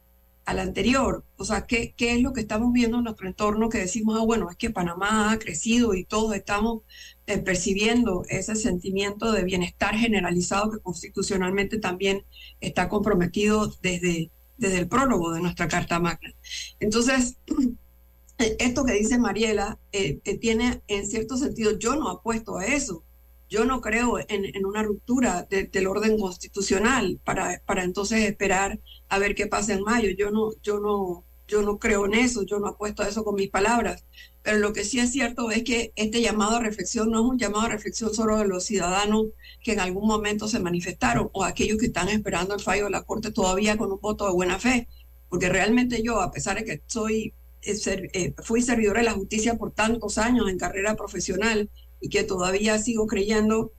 [0.48, 1.26] al anterior.
[1.36, 4.24] O sea, ¿qué, ¿qué es lo que estamos viendo en nuestro entorno que decimos, ah,
[4.24, 6.84] bueno, es que Panamá ha crecido y todos estamos
[7.28, 12.24] eh, percibiendo ese sentimiento de bienestar generalizado que constitucionalmente también
[12.62, 16.34] está comprometido desde, desde el prólogo de nuestra Carta Magna.
[16.80, 17.36] Entonces,
[18.38, 23.04] esto que dice Mariela eh, eh, tiene en cierto sentido, yo no apuesto a eso.
[23.50, 28.78] Yo no creo en, una ruptura del orden constitucional para, para entonces esperar
[29.10, 30.10] a ver qué pasa en mayo.
[30.18, 33.36] Yo no, yo no, yo no creo en eso, yo no apuesto a eso con
[33.36, 34.04] mis palabras.
[34.44, 37.38] Pero lo que sí es cierto es que este llamado a reflexión no es un
[37.38, 39.28] llamado a reflexión solo de los ciudadanos
[39.64, 43.04] que en algún momento se manifestaron o aquellos que están esperando el fallo de la
[43.04, 44.88] Corte todavía con un voto de buena fe.
[45.30, 49.56] Porque realmente yo, a pesar de que soy, eh, eh, fui servidora de la justicia
[49.56, 53.74] por tantos años en carrera profesional y que todavía sigo creyendo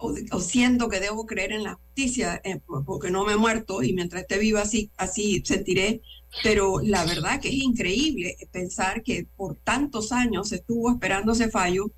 [0.00, 3.92] o, siento que debo creer en la justicia eh, porque no me he muerto y
[3.92, 6.00] mientras esté viva así, así sentiré.
[6.42, 11.90] Pero la verdad que es increíble pensar que por tantos años estuvo esperando ese fallo,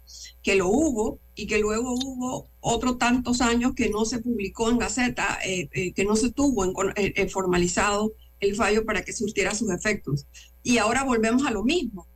[0.43, 4.79] que lo hubo y que luego hubo otros tantos años que no se publicó en
[4.79, 6.65] Gaceta, eh, eh, que no se tuvo
[6.97, 10.27] en, formalizado el fallo para que surtiera sus efectos.
[10.63, 12.07] Y ahora volvemos a lo mismo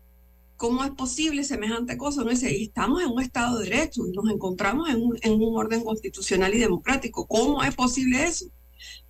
[0.56, 2.24] ¿Cómo es posible semejante cosa?
[2.24, 5.56] No dice, estamos en un Estado de Derecho y nos encontramos en un, en un
[5.56, 7.26] orden constitucional y democrático.
[7.26, 8.46] ¿Cómo es posible eso?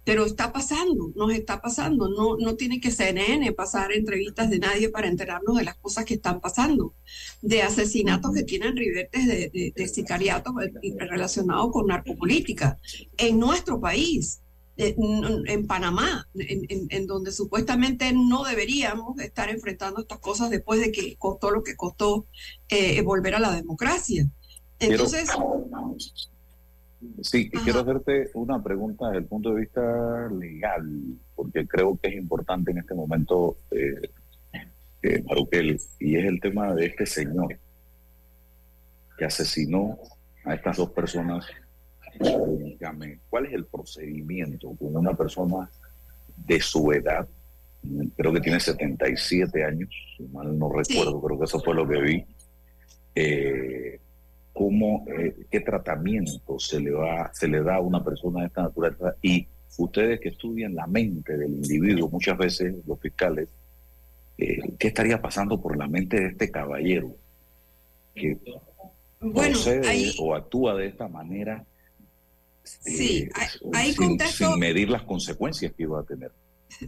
[0.04, 2.08] Pero está pasando, nos está pasando.
[2.08, 6.14] No, no tiene que CNN pasar entrevistas de nadie para enterarnos de las cosas que
[6.14, 6.94] están pasando,
[7.42, 10.54] de asesinatos que tienen ribetes de, de, de sicariatos
[10.98, 12.78] relacionados con narcopolítica
[13.18, 14.40] en nuestro país
[14.76, 21.50] en, Panamá, en, donde supuestamente no deberíamos estar enfrentando estas cosas después de que costó
[21.50, 22.26] lo que costó
[22.68, 24.26] eh, volver a la democracia.
[24.78, 25.30] Entonces...
[27.22, 30.86] sí, quiero hacerte una pregunta desde el punto de vista legal,
[31.34, 34.10] porque creo que es importante en este momento, eh,
[35.02, 37.58] eh Maruquel, y es el tema de este señor
[39.16, 39.98] que asesinó
[40.44, 41.46] a estas dos personas
[43.28, 45.70] ¿cuál es el procedimiento con una persona
[46.36, 47.26] de su edad?
[48.16, 52.00] Creo que tiene 77 años, si mal no recuerdo, creo que eso fue lo que
[52.00, 52.24] vi.
[53.14, 54.00] Eh,
[54.52, 58.62] ¿Cómo, eh, qué tratamiento se le, va, se le da a una persona de esta
[58.62, 59.14] naturaleza?
[59.22, 59.46] Y
[59.78, 63.48] ustedes que estudian la mente del individuo, muchas veces los fiscales,
[64.38, 67.14] eh, ¿qué estaría pasando por la mente de este caballero
[68.14, 68.38] que
[69.20, 71.64] procede o actúa de esta manera
[72.66, 73.30] Sí, eh,
[73.72, 74.50] hay, sin, contexto.
[74.50, 76.32] Sin medir las consecuencias que iba a tener.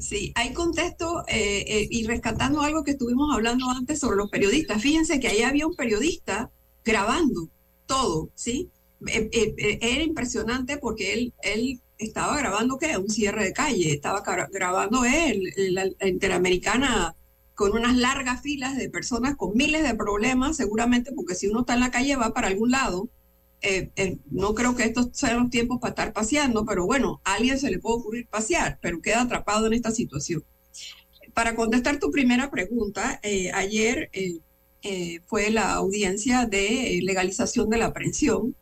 [0.01, 4.83] Sí, hay contexto eh, eh, y rescatando algo que estuvimos hablando antes sobre los periodistas.
[4.83, 6.51] Fíjense que ahí había un periodista
[6.85, 7.49] grabando
[7.87, 8.71] todo, ¿sí?
[9.01, 12.97] era impresionante porque él, él estaba grabando ¿qué?
[12.97, 17.15] un cierre de calle, estaba grabando él, la Interamericana
[17.55, 21.75] con unas largas filas de personas con miles de problemas, seguramente porque si uno está
[21.75, 23.09] en la calle va para algún lado
[23.61, 27.35] eh, eh, no creo que estos sean los tiempos para estar paseando, pero bueno, a
[27.35, 30.45] alguien se le puede ocurrir pasear, pero queda atrapado en esta situación.
[31.35, 34.11] Para contestar tu primera pregunta, eh, ayer
[35.27, 38.55] fue la audiencia de legalización de la aprehensión.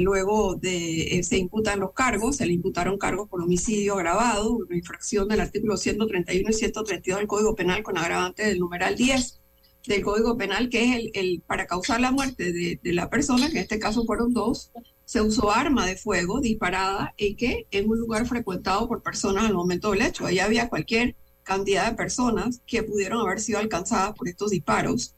[0.00, 5.28] luego de, se imputan los cargos, se le imputaron cargos por homicidio agravado, una infracción
[5.28, 9.41] del artículo 131 y 132 del Código Penal con agravante del numeral 10
[9.86, 13.56] del Código Penal, que es el, para causar la muerte de, de, la persona, que
[13.56, 14.70] en este caso fueron dos,
[15.04, 19.54] se usó arma de fuego disparada y que en un lugar frecuentado por personas al
[19.54, 20.26] momento del hecho.
[20.26, 25.14] Ahí había cualquier cantidad de personas que pudieron haber sido alcanzadas por estos disparos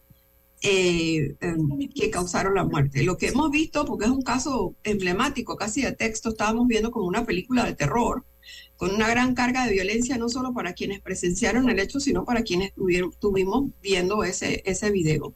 [0.63, 3.03] eh, em, que causaron la muerte.
[3.03, 7.07] Lo que hemos visto, porque es un caso emblemático, casi de texto, estábamos viendo como
[7.07, 8.25] una película de terror,
[8.85, 12.43] con una gran carga de violencia, no solo para quienes presenciaron el hecho, sino para
[12.43, 12.75] quienes
[13.13, 15.35] estuvimos viendo ese, ese video.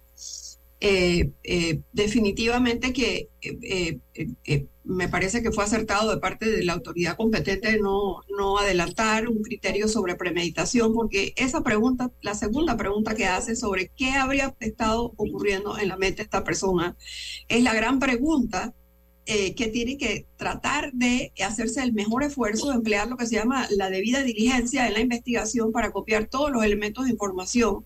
[0.81, 7.17] Eh, eh, definitivamente que eh, me parece que fue acertado de parte de la autoridad
[7.17, 13.25] competente no, no adelantar un criterio sobre premeditación, porque esa pregunta, la segunda pregunta que
[13.25, 16.99] hace sobre qué habría estado ocurriendo en la mente de esta persona,
[17.49, 18.75] es la gran pregunta
[19.31, 23.35] eh, que tiene que tratar de hacerse el mejor esfuerzo de emplear lo que se
[23.35, 27.85] llama la debida diligencia en la investigación para copiar todos los elementos de información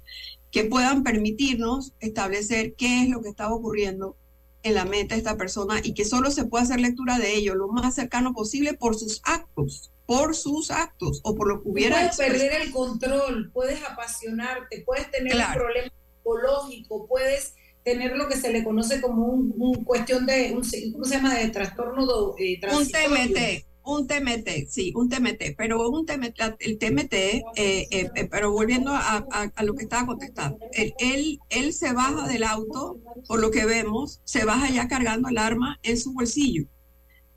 [0.53, 4.16] que puedan permitirnos establecer qué es lo que estaba ocurriendo
[4.62, 7.57] en la mente de esta persona y que solo se puede hacer lectura de ello
[7.57, 11.97] lo más cercano posible por sus actos, por sus actos o por lo que hubiera.
[11.97, 17.55] Puedes perder el control, puedes apasionarte, puedes tener un problema psicológico, puedes
[17.85, 20.62] tener lo que se le conoce como un, cuestión de, un,
[20.93, 21.35] ¿cómo se llama?
[21.35, 22.35] De trastorno.
[22.39, 23.66] Eh, un TMT.
[23.85, 28.93] Un TMT, sí, un TMT, pero un TMT, el TMT, eh, eh, eh, pero volviendo
[28.93, 29.26] a,
[29.57, 33.64] a, lo que estaba contestando, él, él, él, se baja del auto, por lo que
[33.64, 36.66] vemos, se baja ya cargando el arma en su bolsillo.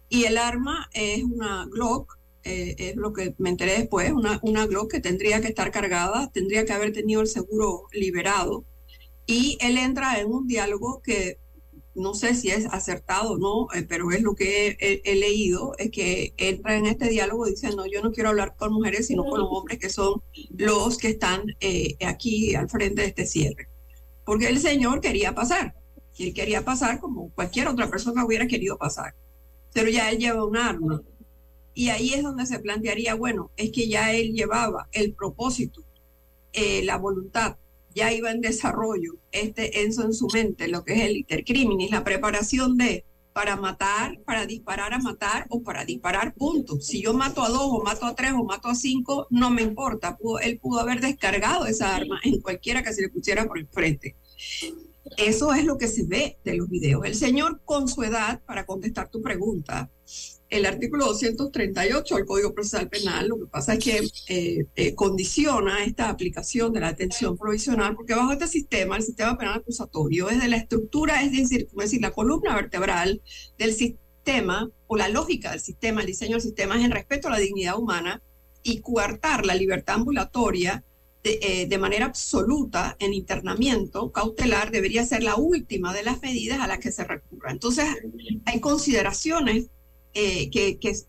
[0.08, 4.92] Y el arma es una Glock, es lo que me enteré después, una, una Glock
[4.92, 8.66] que tendría que estar cargada, tendría que haber tenido el seguro liberado.
[9.26, 11.40] Y él entra en un diálogo que
[11.96, 15.92] no sé si es acertado o no, eh, pero es lo que he, leído, es
[15.92, 19.48] que entra en este diálogo diciendo, yo no quiero hablar con mujeres, sino con los
[19.50, 20.22] hombres que son
[20.58, 23.70] los que están eh, aquí al frente de este cierre.
[24.26, 25.74] Porque el señor quería pasar,
[26.18, 29.16] y él quería pasar como cualquier otra persona hubiera querido pasar,
[29.74, 31.02] pero ya él lleva un arma.
[31.74, 35.82] Y ahí es donde se plantearía, bueno, es que ya él llevaba el propósito,
[36.52, 37.58] eh, la voluntad
[37.96, 42.04] ya iba en desarrollo este Enzo en su mente, lo que es el intercriminis, la
[42.04, 46.88] preparación de para matar, para disparar a matar o para disparar puntos.
[46.88, 49.62] Si yo mato a dos o mato a tres o mato a cinco, no me
[49.62, 50.18] importa.
[50.42, 54.16] él pudo haber descargado esa arma en cualquiera que se le pusiera por el frente.
[55.18, 57.06] Eso es lo que se ve de los videos.
[57.06, 59.90] El señor con su edad, para contestar tu pregunta,
[60.50, 65.84] el artículo 238 del Código Procesal Penal, lo que pasa es que eh, eh, condiciona
[65.84, 70.42] esta aplicación de la detención provisional, porque bajo este sistema, el sistema penal acusatorio, es
[70.42, 73.22] de la estructura, es decir, decir, la columna vertebral
[73.58, 77.32] del sistema o la lógica del sistema, el diseño del sistema es en respeto a
[77.32, 78.22] la dignidad humana
[78.62, 80.84] y coartar la libertad ambulatoria
[81.24, 86.60] de, eh, de, manera absoluta en internamiento cautelar debería ser la última de las medidas
[86.60, 87.52] a las que se recurra.
[87.52, 87.86] Entonces,
[88.46, 89.70] hay consideraciones
[90.18, 91.06] eh, que, que, se,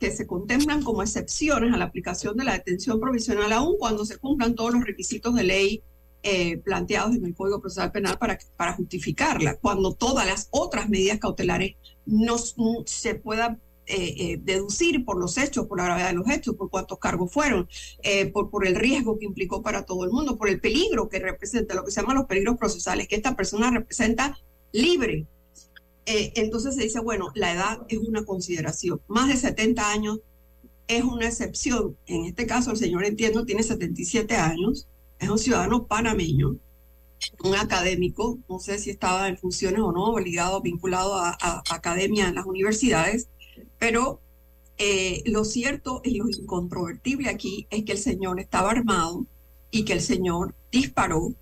[0.00, 4.18] que, se, contemplan como excepciones a la aplicación de la detención provisional, aun cuando se
[4.18, 5.82] cumplan todos los requisitos de ley
[6.24, 11.20] eh, planteados en el Código Procesal Penal para, para justificarla, cuando todas las otras medidas
[11.20, 12.36] cautelares no,
[12.84, 16.98] se puedan eh, deducir por los hechos, por la gravedad de los hechos, por cuántos
[16.98, 17.68] cargos fueron,
[18.32, 21.76] por, por el riesgo que implicó para todo el mundo, por el peligro que representa,
[21.76, 24.36] lo que se llaman los peligros procesales, que esta persona representa
[24.72, 25.28] libre
[26.10, 28.98] eh, entonces se dice, bueno, la edad es una consideración.
[29.08, 30.20] Más de 70 años
[30.86, 31.98] es una excepción.
[32.06, 34.88] En este caso, el señor entiendo tiene 77 años,
[35.18, 36.56] es un ciudadano panameño,
[37.44, 41.36] un académico, no sé si estaba en funciones o no, obligado, vinculado a,
[41.70, 43.28] academia en las universidades,
[43.78, 44.22] pero
[44.78, 49.26] eh, lo cierto y lo incontrovertible aquí es que el señor estaba armado
[49.70, 51.34] y que el señor disparó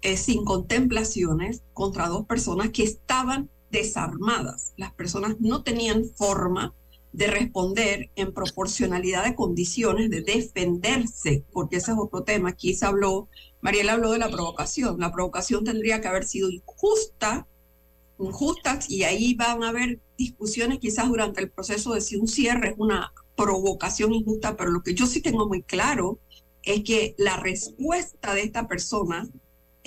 [0.00, 4.72] eh, sin contemplaciones contra dos personas que estaban desarmadas.
[4.76, 6.74] Las personas no tenían forma
[7.12, 12.50] de responder en proporcionalidad de condiciones de defenderse, porque ese es otro tema.
[12.50, 13.28] Aquí se habló,
[13.60, 15.00] Mariela habló de la provocación.
[15.00, 17.46] La provocación tendría que haber sido injusta,
[18.18, 22.70] injusta, y ahí van a haber discusiones quizás durante el proceso de si un cierre
[22.70, 26.18] es una provocación injusta, pero lo que yo sí tengo muy claro
[26.62, 29.28] es que la respuesta de esta persona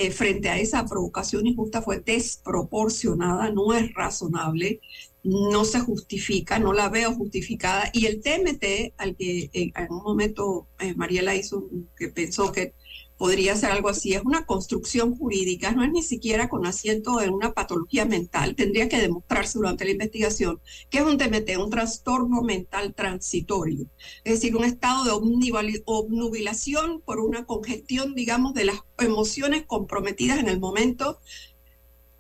[0.02, 4.82] eh, frente a esa provocación injusta fue desproporcionada, no es razonable,
[5.24, 7.90] no se justifica, no la veo justificada.
[7.94, 12.74] Y el TMT, al que en un momento eh, Mariela hizo, que pensó que
[13.22, 14.16] podría ser algo así.
[14.16, 18.56] Es una construcción jurídica, no es ni siquiera con asiento en una patología mental.
[18.56, 20.60] Tendría que demostrarse durante la investigación
[20.90, 23.86] que es un TMT, un trastorno mental transitorio.
[24.24, 25.12] Es decir, un estado de
[25.86, 31.20] obnubilación por una congestión, digamos, de las emociones comprometidas en el momento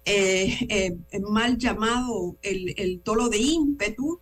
[0.05, 4.19] eh, eh, mal llamado el, el dolo de ímpetu,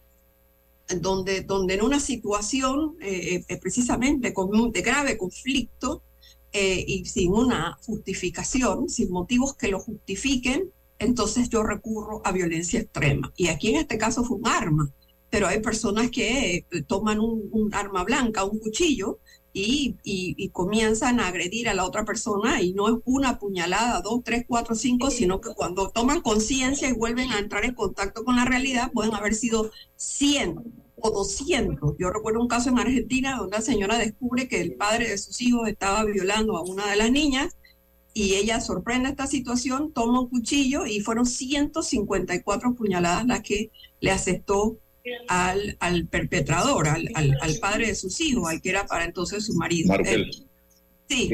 [1.02, 6.04] donde, donde en una situación eh, precisamente con, de grave conflicto,
[6.52, 12.80] eh, y sin una justificación, sin motivos que lo justifiquen, entonces yo recurro a violencia
[12.80, 13.32] extrema.
[13.38, 14.92] Y aquí en este caso fue un arma,
[15.30, 19.20] pero hay personas que eh, toman un, arma blanca, un cuchillo,
[19.52, 24.22] y, y, comienzan a agredir a la otra persona y no es una puñalada, dos,
[24.24, 28.36] tres, cuatro, cinco, sino que cuando toman conciencia y vuelven a entrar en contacto con
[28.36, 30.64] la realidad, pueden haber sido 100
[31.02, 31.96] o 200.
[31.98, 35.42] Yo recuerdo un caso en Argentina donde la señora descubre que el padre de sus
[35.42, 37.56] hijos estaba violando a una de las niñas
[38.14, 43.72] y ella sorprende esta situación, toma un cuchillo y fueron 154 puñaladas las que
[44.02, 44.78] le aceptó
[45.28, 49.54] al, al perpetrador, al, al, padre de sus hijos, al que era para entonces su
[49.54, 49.94] marido.
[51.08, 51.30] sí.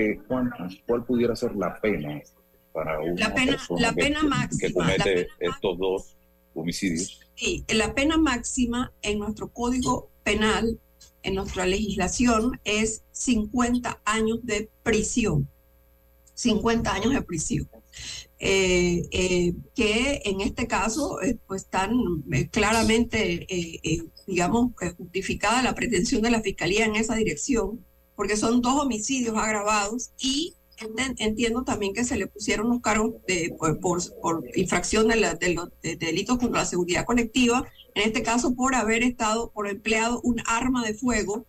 [0.85, 2.21] ¿Cuál pudiera ser la pena
[2.71, 6.17] para una la pena, la pena máxima, que comete estos dos
[6.55, 7.19] homicidios?
[7.35, 10.79] Sí, la pena máxima en nuestro código penal,
[11.23, 15.47] en nuestra legislación, es 50 años de prisión.
[16.33, 17.67] 50 años de prisión.
[18.39, 21.93] Eh, eh, que en este caso eh, pues están
[22.33, 23.47] eh, claramente,
[24.27, 27.83] digamos, justificada la pretensión de la Fiscalía en esa dirección,
[28.15, 30.55] porque son dos homicidios agravados y
[31.17, 35.35] entiendo también que se le pusieron los cargos de, por, por- por infracción de, la-
[35.35, 39.67] de los de delitos contra la seguridad colectiva, en este caso por haber estado, por
[39.67, 41.45] empleado un arma de fuego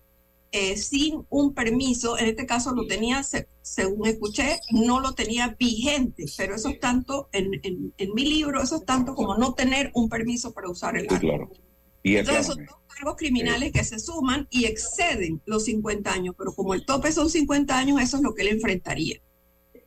[0.53, 5.57] eh, sin un permiso, en este caso lo tenía, se- según escuché, no lo tenía
[5.59, 9.55] vigente, pero eso es tanto, en, en, en mi libro, eso es tanto como no
[9.55, 11.20] tener un permiso para usar el Sí, arma.
[11.20, 11.51] claro.
[12.07, 16.54] Y Entonces son dos cargos criminales que se suman y exceden los 50 años, pero
[16.54, 19.20] como el tope son 50 años, eso es lo que él enfrentaría.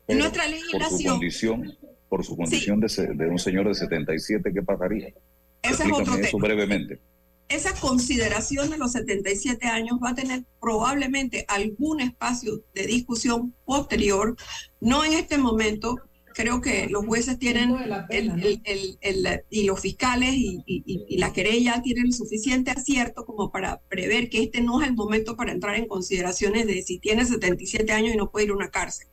[0.05, 1.78] En nuestra por su legislación, condición,
[2.09, 5.13] por su condición de, se- de un señor de 77, ¿qué pasaría?
[5.61, 6.43] ese es otro eso tema.
[6.47, 6.99] brevemente.
[7.47, 14.36] esa consideración de los 77 años va a tener probablemente algún espacio de discusión posterior,
[14.82, 15.95] no en este momento.
[16.34, 17.71] Creo que los jueces tienen
[18.09, 23.51] el- el- el- y los fiscales y, y- la querella tienen el suficiente acierto como
[23.51, 27.25] para prever que este no es el momento para entrar en consideraciones de si tiene
[27.25, 29.07] 77 años y no puede ir a una cárcel.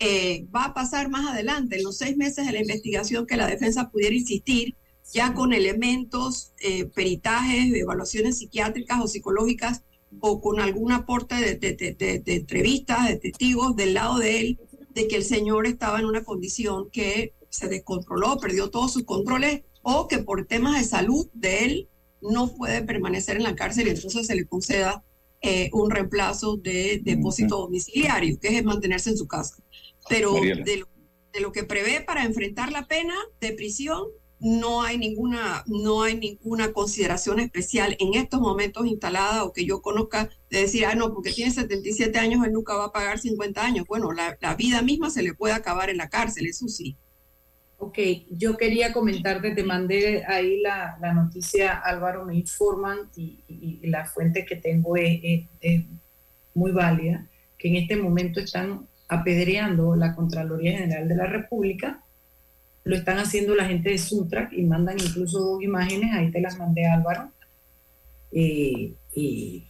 [0.00, 3.46] Eh, va a pasar más adelante, en los seis meses de la investigación, que la
[3.48, 4.76] defensa pudiera insistir
[5.12, 9.82] ya con elementos, eh, peritajes, evaluaciones psiquiátricas o psicológicas
[10.20, 14.40] o con algún aporte de, de- de- de- de entrevistas, de testigos del lado de
[14.40, 14.58] él,
[14.98, 19.62] de que el señor estaba en una condición que se descontroló, perdió todos sus controles
[19.82, 21.88] o que por temas de salud de él
[22.20, 25.04] no puede permanecer en la cárcel y entonces se le conceda
[25.40, 29.62] eh, un reemplazo de depósito domiciliario, que es mantenerse en su casa.
[30.08, 30.88] Pero de lo,
[31.32, 34.02] de lo que prevé para enfrentar la pena de prisión,
[34.40, 39.82] no hay ninguna, no hay ninguna consideración especial en estos momentos instalada o que yo
[39.82, 43.64] conozca de decir, ah, no, porque tiene 77 años, él nunca va a pagar 50
[43.64, 43.86] años.
[43.88, 46.96] Bueno, la, la vida misma se le puede acabar en la cárcel, eso sí.
[47.80, 47.98] Ok,
[48.30, 54.44] yo quería comentarte, te mandé ahí la, la noticia, Álvaro, me informan y, la fuente
[54.44, 55.84] que tengo es
[56.54, 62.02] muy válida, que en este momento están apedreando la Contraloría General de la República,
[62.88, 66.58] lo están haciendo la gente de Suntrack y mandan incluso dos imágenes, ahí te las
[66.58, 67.30] mandé Álvaro,
[68.32, 69.64] eh, y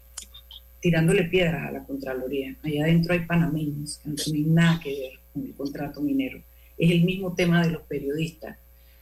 [0.81, 2.55] tirándole piedras a la Contraloría.
[2.63, 6.41] Allá adentro hay panameños que no tienen nada que ver con el contrato minero.
[6.79, 8.57] Es el mismo tema de los periodistas.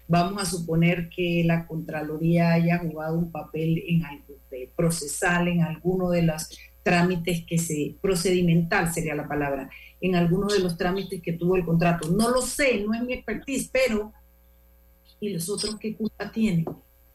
[0.08, 4.34] Vamos a suponer que la Contraloría haya jugado un papel en algo
[4.74, 6.48] procesal, en alguno de los
[6.82, 9.68] trámites que se, procedimental sería la palabra,
[10.06, 12.08] en alguno de los trámites que tuvo el contrato.
[12.08, 14.12] No lo sé, no es mi expertise, pero
[15.20, 16.64] ¿y los otros qué culpa tienen?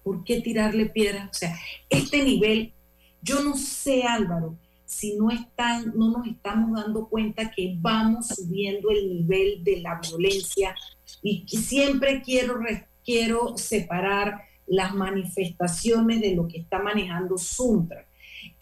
[0.04, 1.30] ¿Por qué tirarle piedras?
[1.30, 1.58] O sea,
[1.90, 2.74] este nivel,
[3.22, 8.92] yo no sé, Álvaro, si no están, no nos estamos dando cuenta que vamos subiendo
[8.92, 10.76] el nivel de la violencia
[11.24, 12.60] y siempre quiero,
[13.06, 18.06] quiero separar las manifestaciones de lo que está manejando Suntra.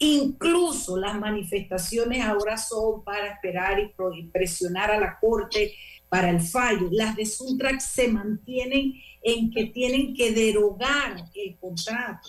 [0.02, 5.74] Incluso las manifestaciones ahora son para esperar y presionar a la Corte
[6.08, 6.88] para el fallo.
[6.90, 12.28] Las de Suntrack se mantienen en que tienen que derogar el contrato.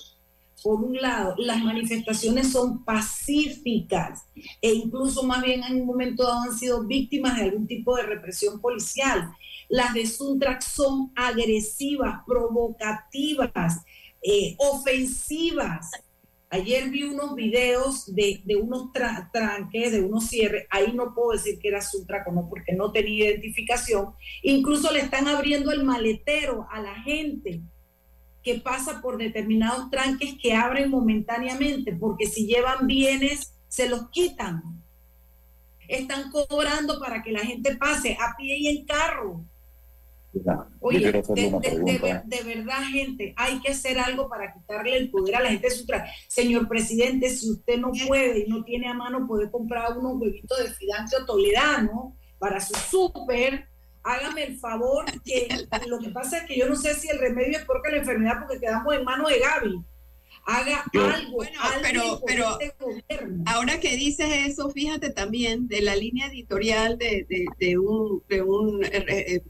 [0.62, 4.26] Por un lado, las manifestaciones son pacíficas
[4.62, 8.04] e incluso más bien en un momento dado han sido víctimas de algún tipo de
[8.04, 9.32] represión policial.
[9.70, 13.82] Las de Suntrack son agresivas, provocativas,
[14.22, 15.90] eh, ofensivas.
[16.54, 20.66] Ayer vi unos videos de, unos tra- tranques, de unos cierres.
[20.70, 24.14] Ahí no puedo decir que era Suntrack o no, porque no tenía identificación.
[24.44, 27.62] Incluso le están abriendo el maletero a la gente
[28.44, 34.62] que pasa por determinados tranques que abren momentáneamente, porque si llevan bienes, se los quitan.
[35.88, 39.46] Están cobrando para que la gente pase a pie y en carro.
[40.80, 42.06] Oye, de, una de- de pregunta.
[42.08, 45.68] ver- de verdad, gente, hay que hacer algo para quitarle el poder a la gente
[45.70, 46.06] de Sutra.
[46.30, 50.58] Señor presidente, si usted no puede y no tiene a mano poder comprar unos huevitos
[50.58, 53.68] de Fidancio Toledano para su súper,
[54.04, 55.48] hágame el favor, que
[55.88, 58.40] lo que pasa es que yo no sé si el remedio es porque la enfermedad,
[58.40, 59.82] porque quedamos en manos de Gaby.
[60.48, 61.84] Haga Yo- algo, Bueno, alguien
[62.26, 63.44] pero- este gobierno.
[63.46, 68.42] Ahora que dices eso, fíjate también de la línea editorial de, de- de un, de
[68.42, 69.42] un, eh, eh,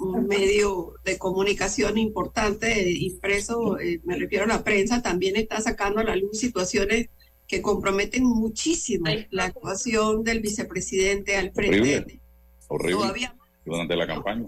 [0.00, 5.60] un medio de comunicación importante, eh, impreso, eh, me refiero a la prensa, también está
[5.60, 7.08] sacando a la luz situaciones
[7.46, 11.78] que comprometen muchísimo la actuación del vicepresidente al frente.
[11.78, 12.20] Horrible.
[12.68, 12.94] Horrible.
[12.94, 14.46] Todavía Durante la campaña.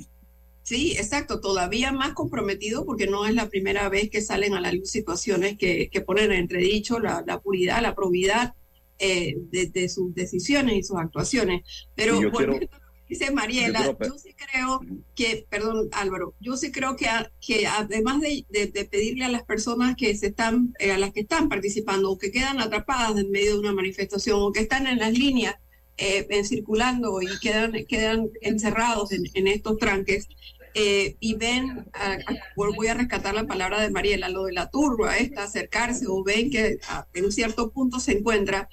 [0.62, 4.72] Sí, exacto, todavía más comprometido porque no es la primera vez que salen a la
[4.72, 8.54] luz situaciones que, que ponen en entredicho la, la puridad, la probidad
[8.98, 11.62] eh, de, de sus decisiones y sus actuaciones.
[11.94, 12.68] Pero volviendo quiero-
[13.10, 14.80] dice Mariela, Yo creo- yo sí creo
[15.14, 19.28] que, perdón Álvaro, yo sí creo que, a- que además de, de- de pedirle a
[19.28, 23.18] las personas que se están, eh, a las que están participando o que quedan atrapadas
[23.18, 25.56] en medio de una manifestación o que están en las líneas
[26.02, 30.28] eh, en circulando y quedan, quedan encerrados en, en estos tranques,
[30.72, 32.18] eh, y ven, a- a-
[32.56, 36.48] voy a rescatar la palabra de Mariela, lo de la turba, esta, acercarse o ven
[36.50, 38.68] que a- en un cierto punto se encuentra,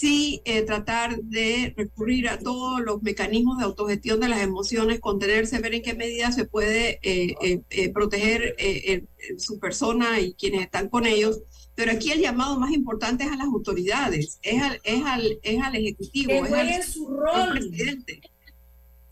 [0.00, 5.58] sí eh, tratar de recurrir a todos los mecanismos de autogestión de las emociones, contenerse,
[5.60, 10.32] ver en qué medida se puede eh, eh, eh, proteger eh, eh, su persona y
[10.32, 11.40] quienes están con ellos.
[11.74, 15.60] Pero aquí el llamado más importante es a las autoridades, es al, es al, es
[15.62, 17.58] al Ejecutivo, Que es al, su al rol.
[17.58, 18.20] presidente.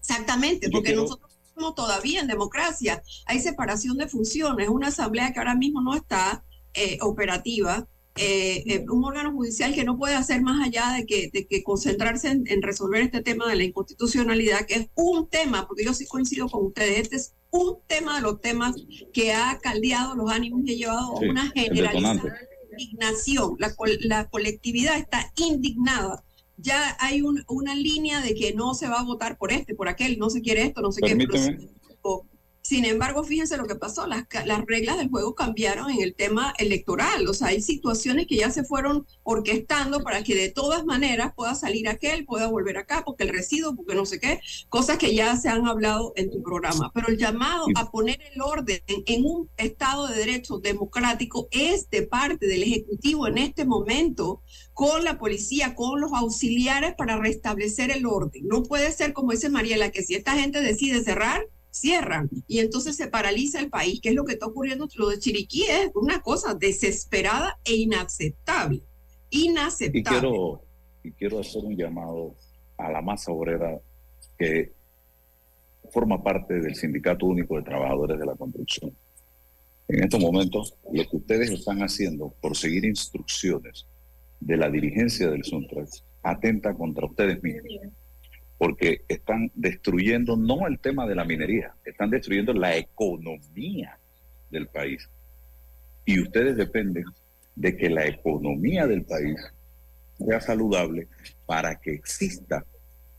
[0.00, 5.38] Exactamente, porque quiero- nosotros estamos todavía en democracia, hay separación de funciones, una asamblea que
[5.38, 7.86] ahora mismo no está eh, operativa,
[8.18, 11.62] eh, eh, un órgano judicial que no puede hacer más allá de que, de que
[11.62, 15.94] concentrarse en, en resolver este tema de la inconstitucionalidad, que es un tema, porque yo
[15.94, 18.74] sí coincido con ustedes, este es un tema de los temas
[19.12, 22.38] que ha caldeado los ánimos y ha llevado a Sí, una generalizada
[22.72, 23.56] indignación.
[23.58, 26.22] La, la colectividad está indignada.
[26.56, 29.88] Ya hay un- una línea de que no se va a votar por este, por
[29.88, 31.24] aquel, no se quiere esto, no se quiere.
[32.68, 36.52] Sin embargo, fíjense lo que pasó, las, las reglas del juego cambiaron en el tema
[36.58, 41.32] electoral, o sea, hay situaciones que ya se fueron orquestando para que de todas maneras
[41.34, 45.14] pueda salir aquel, pueda volver acá, porque el residuo, porque no sé qué, cosas que
[45.14, 46.90] ya se han hablado en tu programa.
[46.92, 51.88] Pero el llamado a poner el orden en, en un Estado de Derecho democrático es
[51.88, 54.42] de parte del Ejecutivo en este momento
[54.74, 58.46] con la policía, con los auxiliares para restablecer el orden.
[58.46, 61.46] No puede ser, como dice Mariela, que si esta gente decide cerrar,
[61.80, 64.88] cierran y entonces se paraliza el país, que es lo que está ocurriendo.
[64.96, 68.82] Lo de Chiriquí es una cosa desesperada e inaceptable.
[69.30, 70.20] Y Inaceptable.
[70.20, 70.62] quiero,
[71.04, 72.34] y quiero hacer un llamado
[72.78, 73.78] a la masa obrera
[74.38, 74.72] que
[75.90, 78.94] forma parte del Sindicato Único de Trabajadores de la Construcción.
[79.88, 83.86] En estos momentos, lo que ustedes están haciendo por seguir instrucciones
[84.40, 87.92] de la dirigencia del Suntrax atenta contra ustedes mismos,
[88.58, 93.98] porque están destruyendo no el tema de la minería, están destruyendo la economía
[94.50, 95.08] del país.
[96.04, 97.04] Y ustedes dependen
[97.54, 99.36] de que la economía del país
[100.18, 101.06] sea saludable
[101.46, 102.64] para que exista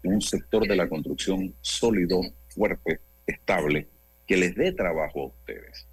[0.04, 3.88] un sector de la construcción sólido, fuerte, estable,
[4.28, 5.88] que les dé trabajo a ustedes.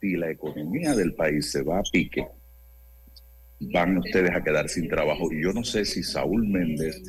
[0.00, 2.26] Si la economía del país se va a pique,
[3.60, 5.32] van ustedes a quedar sin trabajo.
[5.32, 7.02] Y yo no sé si Saúl Méndez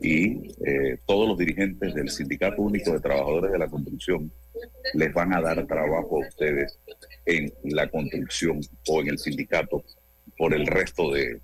[0.00, 4.32] y eh, todos los dirigentes del Sindicato Único de Trabajadores de la Construcción
[4.94, 6.78] les van a dar trabajo a ustedes
[7.24, 9.84] en la construcción o en el sindicato
[10.36, 11.40] por el resto de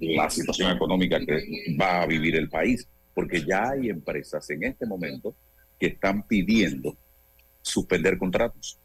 [0.00, 2.86] la situación económica que va a vivir el país.
[3.14, 5.34] Porque ya hay empresas en este momento
[5.78, 6.96] que están pidiendo
[7.62, 8.78] suspender contratos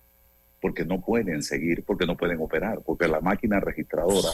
[0.66, 4.30] porque no pueden seguir, porque no pueden operar, porque la máquina registradora,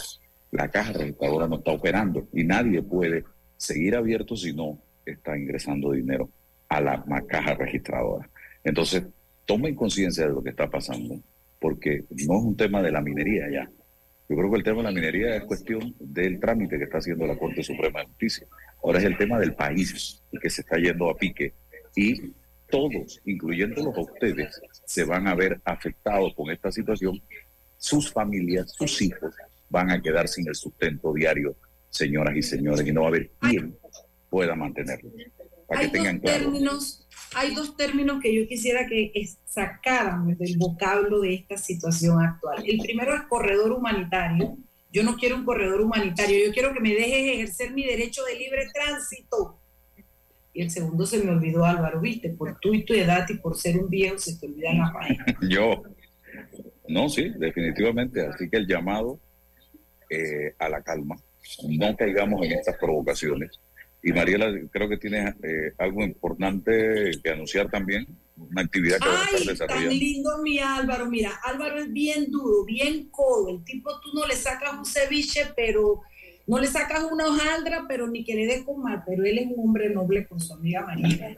[0.52, 3.24] la caja registradora no está operando y nadie puede
[3.58, 6.30] seguir abierto si no está ingresando dinero
[6.70, 8.30] a la caja registradora.
[8.64, 9.04] Entonces,
[9.46, 11.20] tomen conciencia de lo que está pasando,
[11.60, 13.70] porque no es un tema de la minería ya.
[14.30, 17.28] Yo creo que el tema de la minería es cuestión del trámite que está haciendo
[17.28, 18.48] la Corte Suprema de Justicia.
[18.84, 21.54] Ahora es el tema del país el que se está yendo a pique
[21.96, 22.32] y
[22.70, 27.22] todos, incluyéndolos a ustedes, se van a ver afectados con esta situación.
[27.78, 29.36] Sus familias, sus hijos
[29.72, 31.56] van a quedar sin el sustento diario,
[31.90, 33.76] señoras y señores, y no va a haber quien
[34.30, 35.10] pueda mantenerlo.
[35.68, 36.44] Para Hay que tengan dos claro.
[36.44, 39.12] términos, hay dos términos que yo quisiera que
[39.46, 42.62] sacaran del vocablo de esta situación actual.
[42.66, 44.58] El primero es corredor humanitario.
[44.92, 48.36] Yo no quiero un corredor humanitario, yo quiero que me dejes ejercer mi derecho de
[48.38, 49.58] libre tránsito.
[50.54, 53.56] Y el segundo se me olvidó, Álvaro, viste, por tu y tu edad y por
[53.56, 55.28] ser un viejo se te olvidan las vainas.
[55.50, 55.82] Yo,
[56.90, 58.28] no, sí, definitivamente.
[58.28, 59.18] Así que el llamado
[60.12, 61.16] eh, a la calma,
[61.68, 63.60] no caigamos en estas provocaciones.
[64.04, 69.14] Y Mariela, creo que tiene eh, algo importante que anunciar también, una actividad que va
[69.14, 69.90] a estar Ay, tan desarrollando.
[69.92, 71.06] lindo mi Álvaro.
[71.08, 73.50] Mira, Álvaro es bien duro, bien codo.
[73.50, 76.02] El tipo tú no le sacas un ceviche, pero
[76.52, 78.66] no le sacas una hojaldra, pero ni que le.
[79.06, 81.34] Pero él es un hombre noble con su amiga María.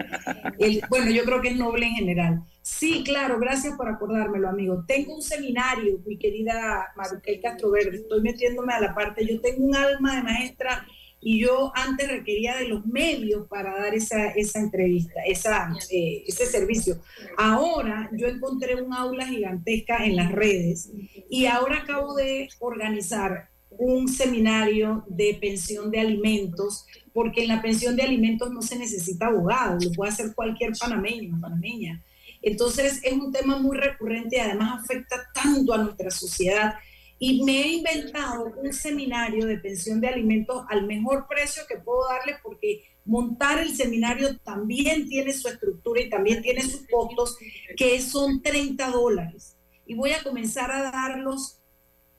[0.90, 2.44] Bueno, yo creo que es noble en general.
[2.64, 4.84] Sí, claro, gracias por acordármelo, amigo.
[4.88, 7.98] Tengo un seminario, mi querida Maruquel Castro Verde.
[7.98, 9.24] Estoy metiéndome a la parte.
[9.24, 10.84] Yo tengo un alma de maestra
[11.22, 16.48] y yo antes requería de los medios para dar esa, esa entrevista, esa, eh, ese
[16.48, 17.00] servicio.
[17.38, 20.90] Ahora yo encontré un aula gigantesca en las redes
[21.30, 27.96] y ahora acabo de organizar un seminario de pensión de alimentos porque en la pensión
[27.96, 32.04] de alimentos no se necesita abogado, lo puede hacer cualquier panameño, panameña.
[32.42, 36.76] Entonces es un tema muy recurrente y además afecta tanto a nuestra sociedad.
[37.20, 42.06] Y me he inventado un seminario de pensión de alimentos al mejor precio que puedo
[42.10, 47.38] darle porque montar el seminario también tiene su estructura y también tiene sus costos,
[47.78, 49.58] que son 30 dólares.
[49.86, 51.63] Y voy a comenzar a darlos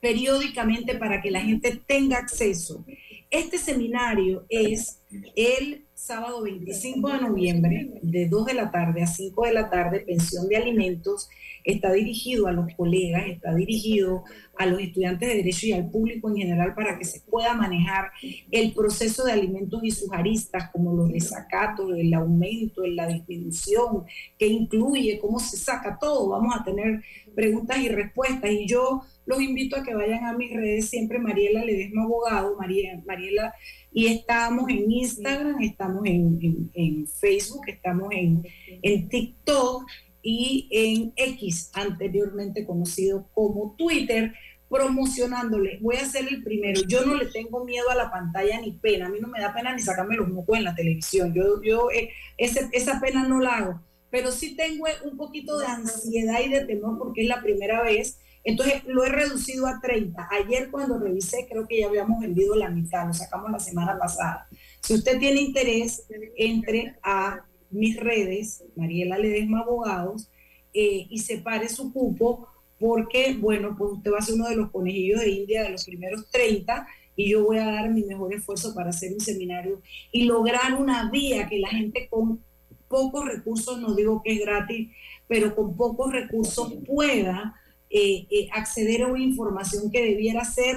[0.04, 2.84] periódicamente para que la gente tenga acceso.
[3.30, 5.00] Este seminario es
[5.34, 10.00] el sábado 25 de noviembre, de 2 de la tarde a 5 de la tarde,
[10.00, 11.30] pensión de alimentos.
[11.64, 14.24] Está dirigido a los colegas, está dirigido
[14.58, 18.10] a los estudiantes de Derecho y al público en general para que se pueda manejar
[18.50, 24.04] el proceso de alimentos y sus aristas, como los desacatos, el aumento, la disminución,
[24.38, 26.28] que incluye, cómo se saca todo.
[26.28, 27.02] Vamos a tener
[27.34, 28.50] preguntas y respuestas.
[28.50, 33.54] Y yo los invito a que vayan a mis redes, siempre Mariela Ledesma Abogado, Mariela
[33.92, 38.46] y estamos en Instagram, estamos en, Facebook, estamos en,
[38.82, 39.86] en TikTok
[40.22, 44.32] y en X, anteriormente conocido como Twitter,
[44.68, 45.78] promocionándole.
[45.80, 46.80] Voy a ser el primero.
[46.88, 49.06] Yo no le tengo miedo a la pantalla ni pena.
[49.06, 51.32] A mí no me da pena ni sacarme los mocos en la televisión.
[51.32, 53.80] Yo, yo eh, esa pena no la hago.
[54.10, 58.18] Pero sí tengo un poquito de ansiedad y de temor porque es la primera vez
[58.44, 60.28] entonces lo he reducido a 30.
[60.30, 64.46] Ayer cuando revisé creo que ya habíamos vendido la mitad, lo sacamos la semana pasada.
[64.80, 70.30] Si usted tiene interés, entre a mis redes, Mariela Ledesma Abogados,
[70.74, 74.70] eh, y separe su cupo porque, bueno, pues usted va a ser uno de los
[74.70, 76.86] conejillos de India de los primeros 30
[77.16, 79.80] y yo voy a dar mi mejor esfuerzo para hacer un seminario
[80.12, 82.42] y lograr una vía que la gente con
[82.88, 84.90] pocos recursos, no digo que es gratis,
[85.26, 87.54] pero con pocos recursos pueda
[87.96, 90.74] eh, eh, acceder a una información que debiera ser,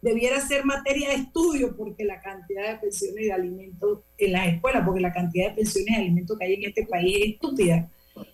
[0.00, 4.84] debiera ser materia de estudio, porque la cantidad de pensiones de alimentos en las escuelas,
[4.86, 7.90] porque la cantidad de pensiones de alimentos que hay en este país es estúpida.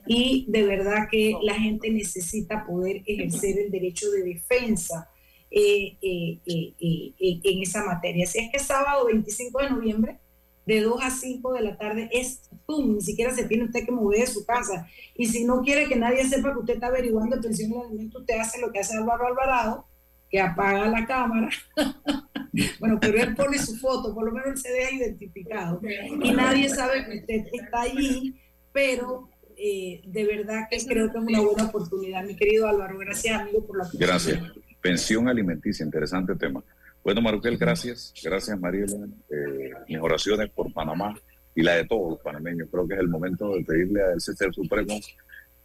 [0.06, 5.08] Y de verdad que la gente necesita poder ejercer el derecho de defensa
[5.50, 8.24] eh, en esa materia.
[8.24, 10.18] Así es que sábado 25 de noviembre
[10.66, 13.92] de 2 a 5 de la tarde es pum, ni siquiera se tiene usted que
[13.92, 14.86] mover de su casa.
[15.14, 18.20] Y si no quiere que nadie sepa que usted está averiguando el pensión de alimentos,
[18.20, 19.86] usted hace lo que hace Álvaro Alvarado,
[20.30, 21.48] que apaga la cámara.
[22.78, 25.80] bueno, pero él pone su foto, por lo menos él se deja identificado.
[26.22, 28.40] Y nadie sabe que usted está allí,
[28.72, 32.24] pero eh, de verdad que creo que es una buena oportunidad.
[32.24, 34.08] Mi querido Álvaro, gracias amigo por la oportunidad.
[34.08, 34.42] Gracias.
[34.80, 36.62] Pensión alimenticia, interesante tema.
[37.02, 38.12] Bueno, Maruquel, gracias.
[38.22, 39.06] Gracias, Mariela.
[39.30, 41.14] Eh, mis oraciones por Panamá
[41.54, 42.68] y la de todos los panameños.
[42.70, 44.98] Creo que es el momento de pedirle al César Supremo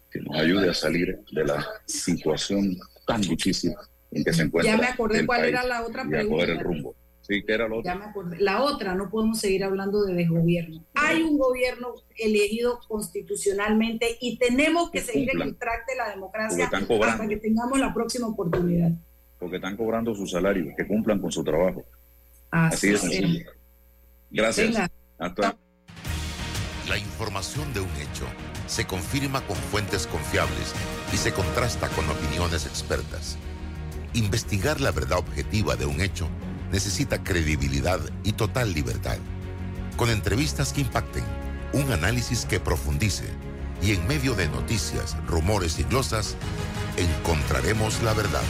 [0.10, 3.74] que nos ayude a salir de la situación tan difícil
[4.12, 4.72] en que se encuentra.
[4.72, 6.46] Ya me acordé cuál era la otra pregunta.
[6.46, 6.96] el rumbo.
[7.22, 7.94] Sí, que era la otra.
[7.94, 8.38] Ya me acordé.
[8.40, 10.86] La otra, no podemos seguir hablando de desgobierno.
[10.94, 17.28] Hay un gobierno elegido constitucionalmente y tenemos que, seguir el track de la democracia hasta
[17.28, 18.92] que tengamos la próxima oportunidad
[19.40, 21.86] porque están cobrando su salario, que cumplan con su trabajo.
[22.52, 23.04] Así, es.
[24.30, 24.90] Gracias.
[26.88, 28.26] La información de un hecho
[28.68, 30.74] se confirma con fuentes confiables
[31.14, 33.38] y se contrasta con opiniones expertas.
[34.14, 36.30] Investigar la verdad objetiva de un hecho
[36.72, 39.18] necesita credibilidad y total libertad.
[39.98, 41.24] Con entrevistas que impacten,
[41.74, 43.26] un análisis que profundice
[43.82, 46.38] y en medio de noticias, rumores y glosas,
[46.98, 48.44] encontraremos la verdad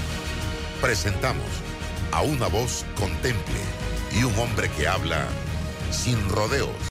[0.86, 1.48] presentamos
[2.12, 3.60] a una voz contemple
[4.12, 5.26] y un hombre que habla
[5.90, 6.76] sin rodeos.